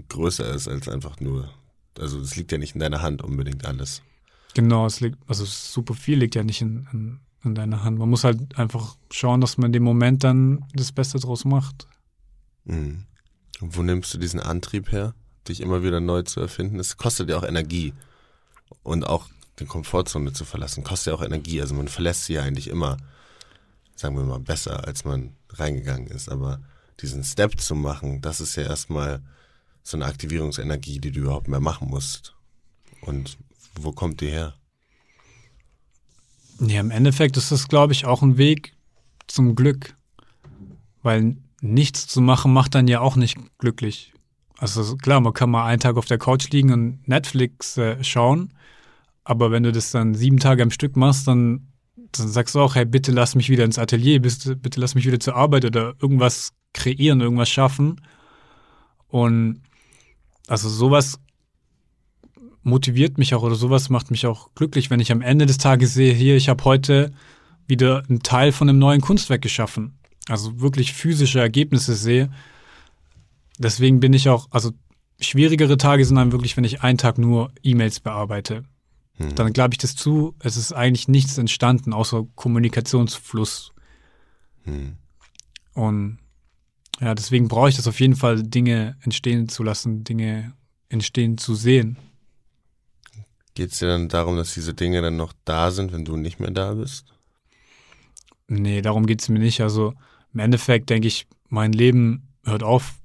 [0.08, 1.50] größer ist als einfach nur
[2.00, 4.02] also es liegt ja nicht in deiner Hand unbedingt alles.
[4.54, 8.00] Genau, es liegt, also super viel liegt ja nicht in, in, in deiner Hand.
[8.00, 11.88] Man muss halt einfach schauen, dass man in dem Moment dann das Beste draus macht.
[12.66, 13.06] Mhm.
[13.60, 15.14] Wo nimmst du diesen Antrieb her,
[15.48, 16.80] dich immer wieder neu zu erfinden?
[16.80, 17.94] Es kostet ja auch Energie.
[18.84, 19.28] Und auch
[19.60, 21.62] die Komfortzone zu verlassen, kostet ja auch Energie.
[21.62, 22.98] Also man verlässt sie ja eigentlich immer,
[24.00, 26.30] sagen wir mal, besser, als man reingegangen ist.
[26.30, 26.62] Aber
[27.02, 29.22] diesen Step zu machen, das ist ja erstmal
[29.84, 32.36] so eine Aktivierungsenergie, die du überhaupt mehr machen musst.
[33.02, 33.38] Und
[33.76, 34.54] wo kommt die her?
[36.60, 38.74] Ja, im Endeffekt ist das, glaube ich, auch ein Weg
[39.28, 39.96] zum Glück.
[41.02, 44.14] Weil nichts zu machen macht dann ja auch nicht glücklich.
[44.58, 48.54] Also klar, man kann mal einen Tag auf der Couch liegen und Netflix äh, schauen,
[49.24, 51.69] aber wenn du das dann sieben Tage am Stück machst, dann,
[52.12, 55.06] dann sagst du auch, hey, bitte lass mich wieder ins Atelier, bitte, bitte lass mich
[55.06, 58.02] wieder zur Arbeit oder irgendwas kreieren, irgendwas schaffen.
[59.08, 59.62] Und
[60.48, 61.20] also sowas
[62.64, 65.94] motiviert mich auch oder sowas macht mich auch glücklich, wenn ich am Ende des Tages
[65.94, 67.12] sehe, hier, ich habe heute
[67.68, 70.00] wieder einen Teil von einem neuen Kunstwerk geschaffen.
[70.28, 72.30] Also wirklich physische Ergebnisse sehe.
[73.58, 74.72] Deswegen bin ich auch, also
[75.20, 78.64] schwierigere Tage sind dann wirklich, wenn ich einen Tag nur E-Mails bearbeite.
[79.20, 79.36] Mhm.
[79.36, 83.72] Dann glaube ich das zu, es ist eigentlich nichts entstanden, außer Kommunikationsfluss.
[84.66, 84.98] Mhm.
[85.74, 86.18] Und
[87.00, 90.54] ja, deswegen brauche ich das auf jeden Fall, Dinge entstehen zu lassen, Dinge
[90.90, 91.98] entstehen zu sehen.
[93.54, 96.40] Geht es dir dann darum, dass diese Dinge dann noch da sind, wenn du nicht
[96.40, 97.14] mehr da bist?
[98.48, 99.62] Nee, darum geht es mir nicht.
[99.62, 99.94] Also
[100.34, 102.96] im Endeffekt denke ich, mein Leben hört auf,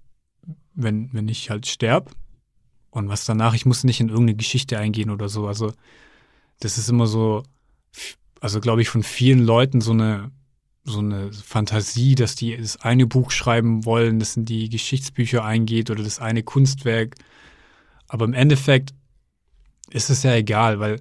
[0.75, 2.11] wenn, wenn ich halt sterb.
[2.95, 5.49] Und was danach, ich muss nicht in irgendeine Geschichte eingehen oder so.
[5.49, 5.73] Also
[6.61, 7.43] das ist immer so,
[8.41, 10.31] also glaube ich, von vielen Leuten so eine
[10.85, 15.91] so eine Fantasie, dass die das eine Buch schreiben wollen, das in die Geschichtsbücher eingeht
[15.91, 17.17] oder das eine Kunstwerk.
[18.07, 18.95] Aber im Endeffekt
[19.91, 21.01] ist es ja egal, weil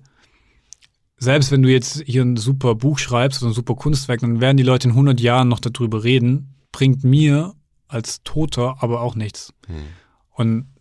[1.17, 4.57] selbst wenn du jetzt hier ein super Buch schreibst oder ein super Kunstwerk, dann werden
[4.57, 7.53] die Leute in 100 Jahren noch darüber reden, bringt mir
[7.89, 9.53] als Toter aber auch nichts.
[9.67, 9.83] Hm.
[10.31, 10.72] Und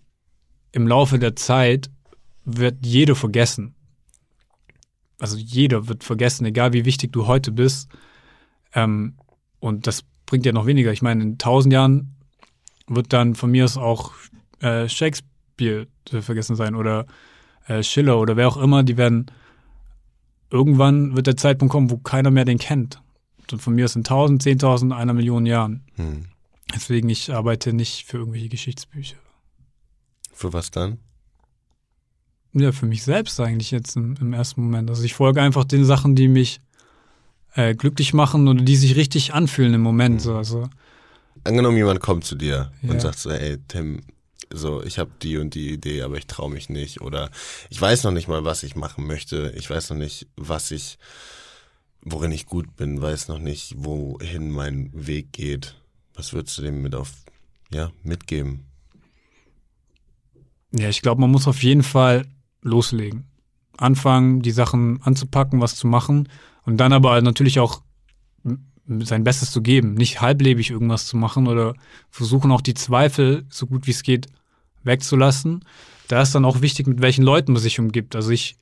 [0.73, 1.91] im Laufe der Zeit
[2.45, 3.75] wird jeder vergessen.
[5.19, 7.89] Also jeder wird vergessen, egal wie wichtig du heute bist
[8.75, 9.15] ähm,
[9.61, 10.93] und das bringt ja noch weniger.
[10.93, 12.17] Ich meine, in tausend Jahren
[12.89, 14.13] wird dann von mir aus auch
[14.61, 17.07] äh, Shakespeare vergessen sein oder
[17.67, 18.83] äh, Schiller oder wer auch immer.
[18.83, 19.31] Die werden
[20.51, 23.01] irgendwann wird der Zeitpunkt kommen, wo keiner mehr den kennt.
[23.51, 25.85] Und von mir aus in tausend, zehntausend, einer Million Jahren.
[25.97, 26.27] Hm.
[26.75, 29.17] Deswegen, ich arbeite nicht für irgendwelche Geschichtsbücher.
[30.43, 30.99] Für was dann?
[32.53, 34.91] Ja, für mich selbst eigentlich jetzt im, im ersten Moment.
[34.91, 36.61] Also ich folge einfach den Sachen, die mich
[37.55, 40.21] äh, glücklich machen oder die sich richtig anfühlen im Moment.
[40.21, 40.69] So, also.
[41.45, 42.91] Angenommen, jemand kommt zu dir ja.
[42.91, 44.01] und sagt so, ey, Tim,
[44.51, 47.31] so, ich habe die und die Idee, aber ich traue mich nicht oder
[47.71, 49.55] ich weiß noch nicht mal, was ich machen möchte.
[49.57, 50.99] Ich weiß noch nicht, was ich,
[52.01, 55.77] worin ich gut bin, weiß noch nicht, wohin mein Weg geht.
[56.15, 57.13] Was würdest du dem mit auf,
[57.73, 58.72] ja, mitgeben?
[60.73, 62.27] Ja, ich glaube, man muss auf jeden Fall
[62.63, 63.25] loslegen.
[63.77, 66.29] Anfangen, die Sachen anzupacken, was zu machen
[66.65, 67.83] und dann aber natürlich auch
[68.87, 71.75] sein Bestes zu geben, nicht halblebig irgendwas zu machen oder
[72.11, 74.27] versuchen auch die Zweifel so gut wie es geht
[74.83, 75.65] wegzulassen.
[76.09, 78.17] Da ist dann auch wichtig, mit welchen Leuten man sich umgibt.
[78.17, 78.57] Also ich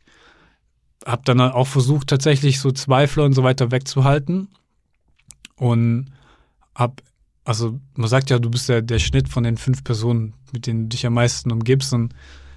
[1.07, 4.49] habe dann auch versucht, tatsächlich so Zweifler und so weiter wegzuhalten
[5.57, 6.13] und
[6.75, 7.03] hab,
[7.45, 10.85] also man sagt ja, du bist ja der Schnitt von den fünf Personen, mit denen
[10.85, 12.15] du dich am meisten umgibst und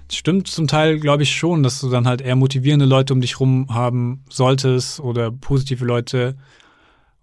[0.08, 3.20] es stimmt zum Teil, glaube ich, schon, dass du dann halt eher motivierende Leute um
[3.20, 6.36] dich rum haben solltest oder positive Leute.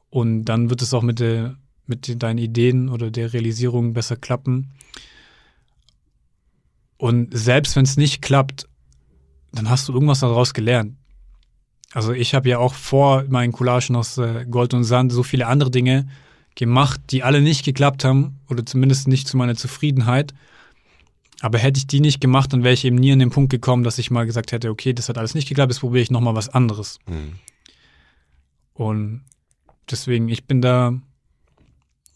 [0.09, 4.71] Und dann wird es auch mit, der, mit deinen Ideen oder der Realisierung besser klappen.
[6.97, 8.67] Und selbst wenn es nicht klappt,
[9.53, 10.95] dann hast du irgendwas daraus gelernt.
[11.93, 15.47] Also ich habe ja auch vor meinen Collagen aus äh, Gold und Sand so viele
[15.47, 16.07] andere Dinge
[16.55, 20.33] gemacht, die alle nicht geklappt haben oder zumindest nicht zu meiner Zufriedenheit.
[21.41, 23.83] Aber hätte ich die nicht gemacht, dann wäre ich eben nie an den Punkt gekommen,
[23.83, 26.35] dass ich mal gesagt hätte, okay, das hat alles nicht geklappt, jetzt probiere ich nochmal
[26.35, 26.99] was anderes.
[27.07, 27.33] Mhm.
[28.73, 29.21] Und
[29.89, 30.93] deswegen, ich bin da,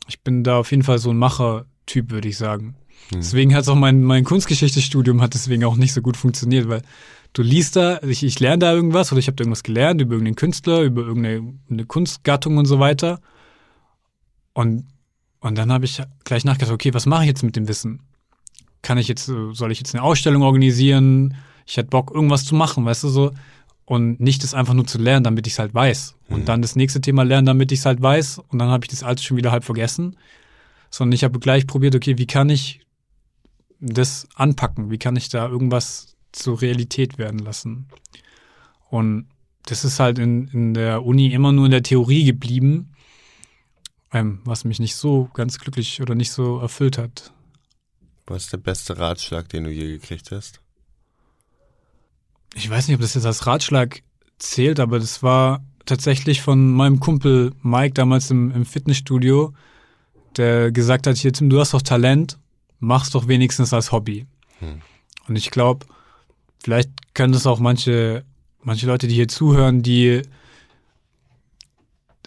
[0.07, 2.75] ich bin da auf jeden Fall so ein Macher-Typ, würde ich sagen.
[3.11, 3.15] Mhm.
[3.15, 6.83] Deswegen hat es auch mein, mein Kunstgeschichtsstudium hat deswegen auch nicht so gut funktioniert, weil
[7.33, 10.13] du liest da, ich, ich lerne da irgendwas oder ich habe da irgendwas gelernt über
[10.13, 13.19] irgendeinen Künstler, über irgendeine Kunstgattung und so weiter.
[14.55, 14.87] Und,
[15.41, 18.01] und dann habe ich gleich nachgedacht, okay, was mache ich jetzt mit dem Wissen?
[18.85, 21.35] kann ich jetzt, soll ich jetzt eine Ausstellung organisieren?
[21.65, 23.31] Ich hätte Bock, irgendwas zu machen, weißt du so?
[23.83, 26.15] Und nicht das einfach nur zu lernen, damit ich es halt weiß.
[26.29, 26.45] Und mhm.
[26.45, 28.39] dann das nächste Thema lernen, damit ich es halt weiß.
[28.47, 30.17] Und dann habe ich das alte schon wieder halb vergessen.
[30.91, 32.81] Sondern ich habe gleich probiert, okay, wie kann ich
[33.79, 34.91] das anpacken?
[34.91, 37.87] Wie kann ich da irgendwas zur Realität werden lassen?
[38.89, 39.27] Und
[39.65, 42.91] das ist halt in, in der Uni immer nur in der Theorie geblieben,
[44.13, 47.33] ähm, was mich nicht so ganz glücklich oder nicht so erfüllt hat.
[48.27, 50.61] Was ist der beste Ratschlag, den du je gekriegt hast?
[52.55, 54.01] Ich weiß nicht, ob das jetzt als Ratschlag
[54.39, 59.53] zählt, aber das war tatsächlich von meinem Kumpel Mike damals im, im Fitnessstudio,
[60.37, 62.39] der gesagt hat, hier Tim, du hast doch Talent,
[62.79, 64.25] mach's doch wenigstens als Hobby.
[64.59, 64.81] Hm.
[65.27, 65.85] Und ich glaube,
[66.63, 68.23] vielleicht können das auch manche,
[68.63, 70.23] manche Leute, die hier zuhören, die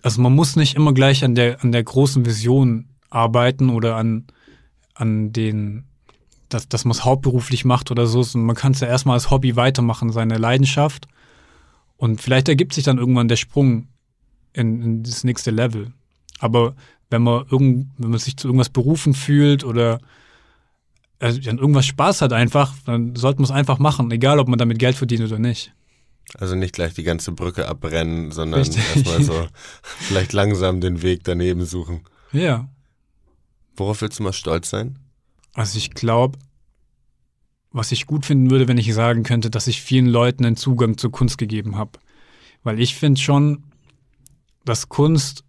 [0.02, 4.26] also man muss nicht immer gleich an der, an der großen Vision arbeiten oder an,
[4.94, 5.84] an den
[6.48, 8.24] dass, dass man es hauptberuflich macht oder so.
[8.38, 11.06] Man kann es ja erstmal als Hobby weitermachen, seine Leidenschaft.
[11.96, 13.88] Und vielleicht ergibt sich dann irgendwann der Sprung
[14.52, 15.92] in, in das nächste Level.
[16.38, 16.74] Aber
[17.10, 20.00] wenn man, irgend, wenn man sich zu irgendwas berufen fühlt oder
[21.20, 24.58] also an irgendwas Spaß hat einfach, dann sollte man es einfach machen, egal ob man
[24.58, 25.72] damit Geld verdient oder nicht.
[26.36, 29.48] Also nicht gleich die ganze Brücke abbrennen, sondern erstmal so
[29.82, 32.02] vielleicht langsam den Weg daneben suchen.
[32.32, 32.68] Ja.
[33.76, 34.98] Worauf willst du mal stolz sein?
[35.54, 36.38] Also ich glaube,
[37.70, 40.98] was ich gut finden würde, wenn ich sagen könnte, dass ich vielen Leuten einen Zugang
[40.98, 41.92] zur Kunst gegeben habe.
[42.62, 43.64] Weil ich finde schon,
[44.64, 45.44] dass Kunst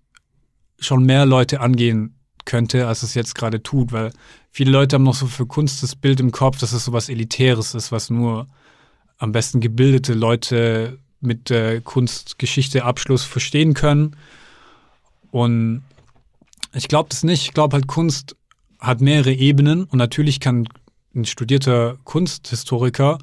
[0.80, 2.16] schon mehr Leute angehen
[2.46, 4.12] könnte, als es jetzt gerade tut, weil
[4.52, 7.10] viele Leute haben noch so für Kunst das Bild im Kopf, dass es so was
[7.10, 8.48] Elitäres ist, was nur
[9.20, 14.16] am besten gebildete Leute mit äh, Kunstgeschichte Abschluss verstehen können.
[15.32, 15.84] Und
[16.74, 17.44] ich glaube das nicht.
[17.44, 18.36] Ich glaube halt, Kunst
[18.80, 20.68] hat mehrere Ebenen und natürlich kann
[21.14, 23.20] ein studierter Kunsthistoriker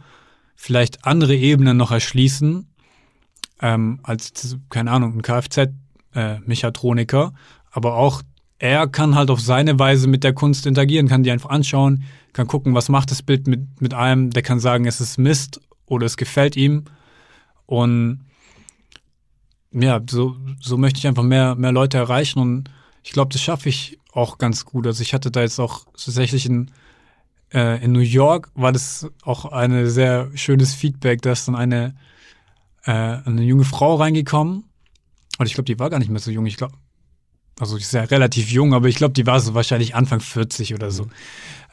[0.55, 2.69] vielleicht andere Ebenen noch erschließen
[3.61, 7.33] ähm, als, keine Ahnung, ein Kfz-Mechatroniker.
[7.35, 7.39] Äh,
[7.71, 8.23] Aber auch
[8.59, 12.47] er kann halt auf seine Weise mit der Kunst interagieren, kann die einfach anschauen, kann
[12.47, 16.07] gucken, was macht das Bild mit, mit einem, der kann sagen, es ist Mist oder
[16.07, 16.85] es gefällt ihm.
[17.67, 18.25] Und
[19.73, 22.71] ja, so, so möchte ich einfach mehr, mehr Leute erreichen und
[23.03, 24.87] ich glaube, das schaffe ich auch ganz gut.
[24.87, 26.71] Also ich hatte da jetzt auch tatsächlich in,
[27.53, 31.95] äh, in New York war das auch ein sehr schönes Feedback, da ist dann eine,
[32.85, 34.65] äh, eine junge Frau reingekommen.
[35.39, 36.47] Und ich glaube, die war gar nicht mehr so jung.
[36.47, 36.75] Ich glaube,
[37.61, 40.75] also die ist ja relativ jung, aber ich glaube, die war so wahrscheinlich Anfang 40
[40.75, 41.09] oder so.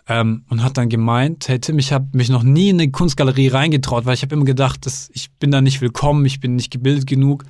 [0.08, 3.48] Ähm, und hat dann gemeint, hey Tim, ich habe mich noch nie in eine Kunstgalerie
[3.48, 6.72] reingetraut, weil ich habe immer gedacht, dass ich bin da nicht willkommen, ich bin nicht
[6.72, 7.46] gebildet genug.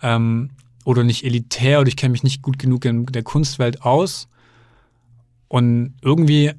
[0.00, 0.50] Ähm,
[0.84, 4.28] oder nicht elitär oder ich kenne mich nicht gut genug in der Kunstwelt aus.
[5.48, 6.52] Und irgendwie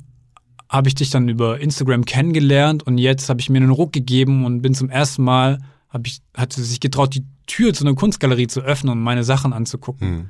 [0.69, 4.45] habe ich dich dann über Instagram kennengelernt und jetzt habe ich mir einen Ruck gegeben
[4.45, 5.59] und bin zum ersten Mal,
[5.89, 9.23] habe ich, hat sie sich getraut, die Tür zu einer Kunstgalerie zu öffnen und meine
[9.23, 10.09] Sachen anzugucken.
[10.09, 10.29] Mhm.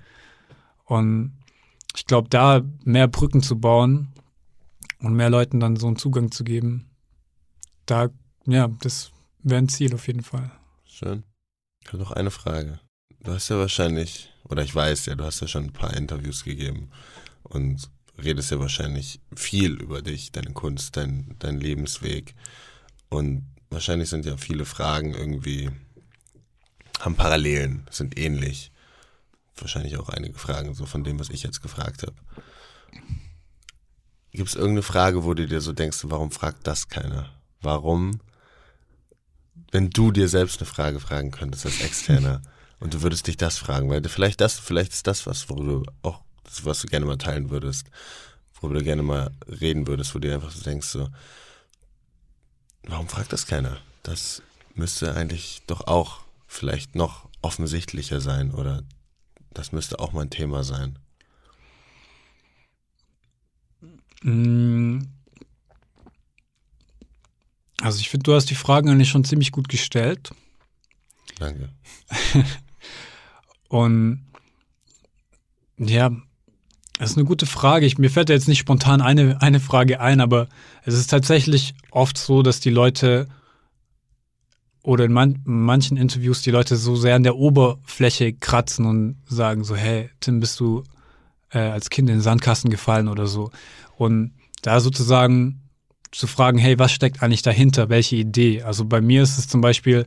[0.85, 1.31] Und
[1.95, 4.09] ich glaube, da mehr Brücken zu bauen
[4.99, 6.89] und mehr Leuten dann so einen Zugang zu geben,
[7.85, 8.09] da,
[8.45, 9.11] ja, das
[9.43, 10.51] wäre ein Ziel auf jeden Fall.
[10.85, 11.23] Schön.
[11.81, 12.79] Ich habe noch eine Frage.
[13.19, 16.43] Du hast ja wahrscheinlich, oder ich weiß ja, du hast ja schon ein paar Interviews
[16.43, 16.89] gegeben.
[17.43, 22.33] und redest ja wahrscheinlich viel über dich, deine Kunst, dein, dein Lebensweg.
[23.09, 25.69] Und wahrscheinlich sind ja viele Fragen irgendwie,
[26.99, 28.71] haben Parallelen, sind ähnlich.
[29.57, 32.15] Wahrscheinlich auch einige Fragen so von dem, was ich jetzt gefragt habe.
[34.35, 37.29] Gibt es irgendeine Frage, wo du dir so denkst, warum fragt das keiner?
[37.61, 38.19] Warum,
[39.71, 42.41] wenn du dir selbst eine Frage fragen könntest als Externer
[42.81, 45.83] und du würdest dich das fragen, weil vielleicht das, vielleicht ist das was, wo du
[46.01, 46.21] auch,
[46.63, 47.87] was du gerne mal teilen würdest,
[48.59, 51.07] worüber du gerne mal reden würdest, wo du dir einfach so denkst, so,
[52.83, 53.77] warum fragt das keiner?
[54.03, 54.41] Das
[54.73, 58.83] müsste eigentlich doch auch vielleicht noch offensichtlicher sein oder
[59.53, 60.99] das müsste auch mal ein Thema sein.
[67.81, 70.31] Also ich finde, du hast die Fragen eigentlich schon ziemlich gut gestellt.
[71.37, 71.69] Danke.
[73.67, 74.25] Und
[75.77, 76.09] ja,
[76.97, 77.85] das ist eine gute Frage.
[77.85, 80.47] Ich, mir fällt jetzt nicht spontan eine, eine Frage ein, aber
[80.83, 83.27] es ist tatsächlich oft so, dass die Leute
[84.81, 89.63] oder in man, manchen Interviews die Leute so sehr an der Oberfläche kratzen und sagen
[89.63, 90.83] so, hey, Tim, bist du
[91.51, 93.51] äh, als Kind in den Sandkasten gefallen oder so.
[93.97, 95.61] Und da sozusagen
[96.11, 97.89] zu fragen, hey, was steckt eigentlich dahinter?
[97.89, 98.63] Welche Idee?
[98.63, 100.05] Also bei mir ist es zum Beispiel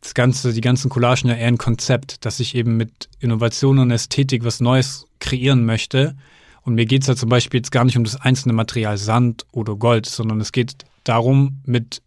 [0.00, 3.90] das ganze, die ganzen Collagen ja eher ein Konzept, dass ich eben mit Innovation und
[3.90, 6.16] Ästhetik was Neues kreieren möchte.
[6.62, 9.46] Und mir geht es ja zum Beispiel jetzt gar nicht um das einzelne Material Sand
[9.52, 12.02] oder Gold, sondern es geht darum, mit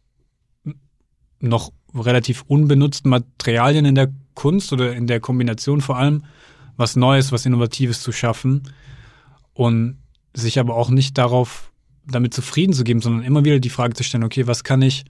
[1.39, 6.23] noch relativ unbenutzten Materialien in der Kunst oder in der Kombination vor allem
[6.77, 8.63] was Neues, was Innovatives zu schaffen
[9.53, 9.97] und
[10.33, 11.71] sich aber auch nicht darauf
[12.07, 15.05] damit zufrieden zu geben, sondern immer wieder die Frage zu stellen, okay, was kann ich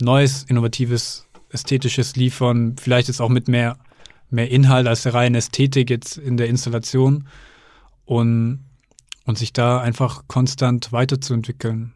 [0.00, 3.78] Neues, Innovatives, Ästhetisches liefern, vielleicht jetzt auch mit mehr,
[4.30, 7.28] mehr Inhalt als der reine Ästhetik jetzt in der Installation
[8.04, 8.64] und,
[9.26, 11.92] und sich da einfach konstant weiterzuentwickeln.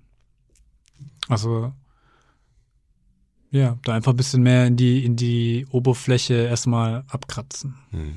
[1.28, 1.72] Also
[3.50, 7.76] ja, da einfach ein bisschen mehr in die, in die Oberfläche erstmal abkratzen.
[7.90, 8.16] Hm.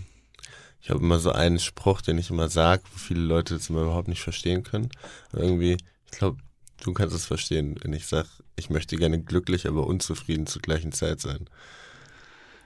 [0.88, 3.82] Ich habe immer so einen Spruch, den ich immer sage, wo viele Leute das immer
[3.82, 4.90] überhaupt nicht verstehen können.
[5.34, 5.76] irgendwie,
[6.06, 6.38] ich glaube,
[6.82, 10.94] du kannst es verstehen, wenn ich sage, ich möchte gerne glücklich, aber unzufrieden zur gleichen
[10.94, 11.50] Zeit sein.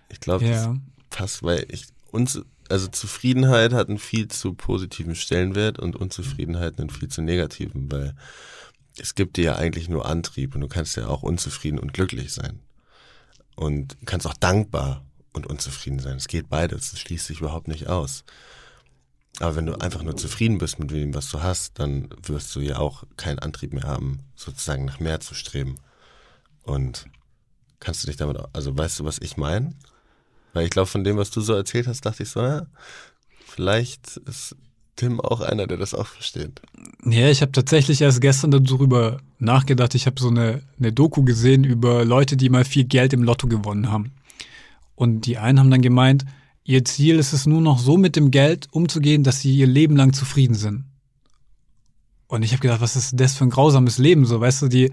[0.10, 0.68] Ich glaube, ja.
[0.68, 0.78] das
[1.10, 6.92] passt, weil ich uns, also Zufriedenheit hat einen viel zu positiven Stellenwert und Unzufriedenheit einen
[6.92, 8.14] viel zu negativen, weil
[9.00, 12.32] es gibt dir ja eigentlich nur Antrieb und du kannst ja auch unzufrieden und glücklich
[12.32, 12.60] sein.
[13.56, 15.04] Und kannst auch dankbar
[15.34, 16.18] und unzufrieden sein.
[16.18, 18.24] Es geht beides, es schließt sich überhaupt nicht aus.
[19.40, 22.60] Aber wenn du einfach nur zufrieden bist mit dem, was du hast, dann wirst du
[22.60, 25.76] ja auch keinen Antrieb mehr haben, sozusagen nach mehr zu streben.
[26.64, 27.06] Und
[27.80, 29.74] kannst du dich damit, also weißt du, was ich meine?
[30.54, 32.68] Weil ich glaube, von dem, was du so erzählt hast, dachte ich so, ja,
[33.46, 34.56] vielleicht ist
[34.98, 36.62] Tim auch einer, der das auch versteht.
[37.06, 39.96] Ja, ich habe tatsächlich erst gestern darüber nachgedacht.
[39.96, 43.48] Ich habe so eine, eine Doku gesehen über Leute, die mal viel Geld im Lotto
[43.48, 44.12] gewonnen haben.
[45.02, 46.26] Und die einen haben dann gemeint,
[46.64, 49.96] ihr Ziel ist es nur noch so mit dem Geld umzugehen, dass sie ihr Leben
[49.96, 50.84] lang zufrieden sind.
[52.28, 54.28] Und ich habe gedacht, was ist das für ein grausames Leben?
[54.28, 54.92] So, weißt du, die.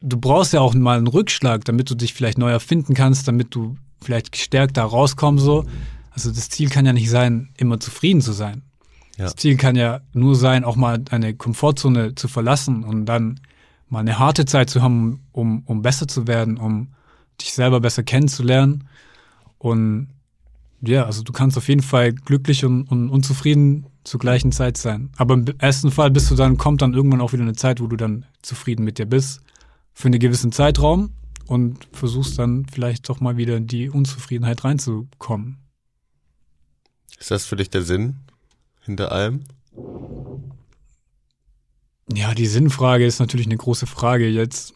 [0.00, 3.54] Du brauchst ja auch mal einen Rückschlag, damit du dich vielleicht neu erfinden kannst, damit
[3.54, 5.44] du vielleicht gestärkt da rauskommst.
[5.44, 5.66] So.
[6.12, 8.62] Also das Ziel kann ja nicht sein, immer zufrieden zu sein.
[9.18, 9.24] Ja.
[9.24, 13.38] Das Ziel kann ja nur sein, auch mal eine Komfortzone zu verlassen und dann
[13.90, 16.88] mal eine harte Zeit zu haben, um, um besser zu werden, um
[17.40, 18.88] dich selber besser kennenzulernen.
[19.58, 20.08] Und
[20.80, 25.10] ja, also du kannst auf jeden Fall glücklich und, und unzufrieden zur gleichen Zeit sein.
[25.16, 27.86] Aber im ersten Fall bist du dann, kommt dann irgendwann auch wieder eine Zeit, wo
[27.86, 29.40] du dann zufrieden mit dir bist.
[29.94, 31.10] Für einen gewissen Zeitraum
[31.46, 35.58] und versuchst dann vielleicht doch mal wieder in die Unzufriedenheit reinzukommen.
[37.18, 38.16] Ist das für dich der Sinn
[38.80, 39.44] hinter allem?
[42.12, 44.74] Ja, die Sinnfrage ist natürlich eine große Frage jetzt.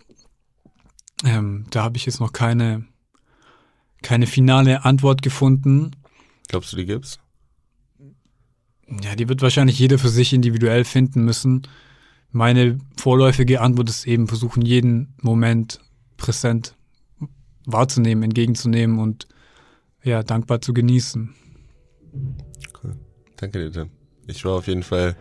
[1.24, 2.84] Ähm, da habe ich jetzt noch keine,
[4.02, 5.92] keine finale Antwort gefunden.
[6.48, 7.18] Glaubst du, die gibt's?
[9.02, 11.66] Ja, die wird wahrscheinlich jeder für sich individuell finden müssen.
[12.30, 15.80] Meine vorläufige Antwort ist eben versuchen, jeden Moment
[16.16, 16.76] präsent
[17.64, 19.26] wahrzunehmen, entgegenzunehmen und
[20.02, 21.34] ja, dankbar zu genießen.
[22.82, 22.96] Cool.
[23.36, 23.90] Danke dir, Tim.
[24.28, 25.16] Ich war auf jeden Fall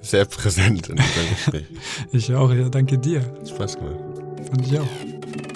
[0.00, 1.66] sehr präsent in diesem Gespräch.
[2.12, 3.22] ich auch, ja, danke dir.
[3.46, 4.21] Spaß gemacht.
[4.50, 5.51] Fand ich auch.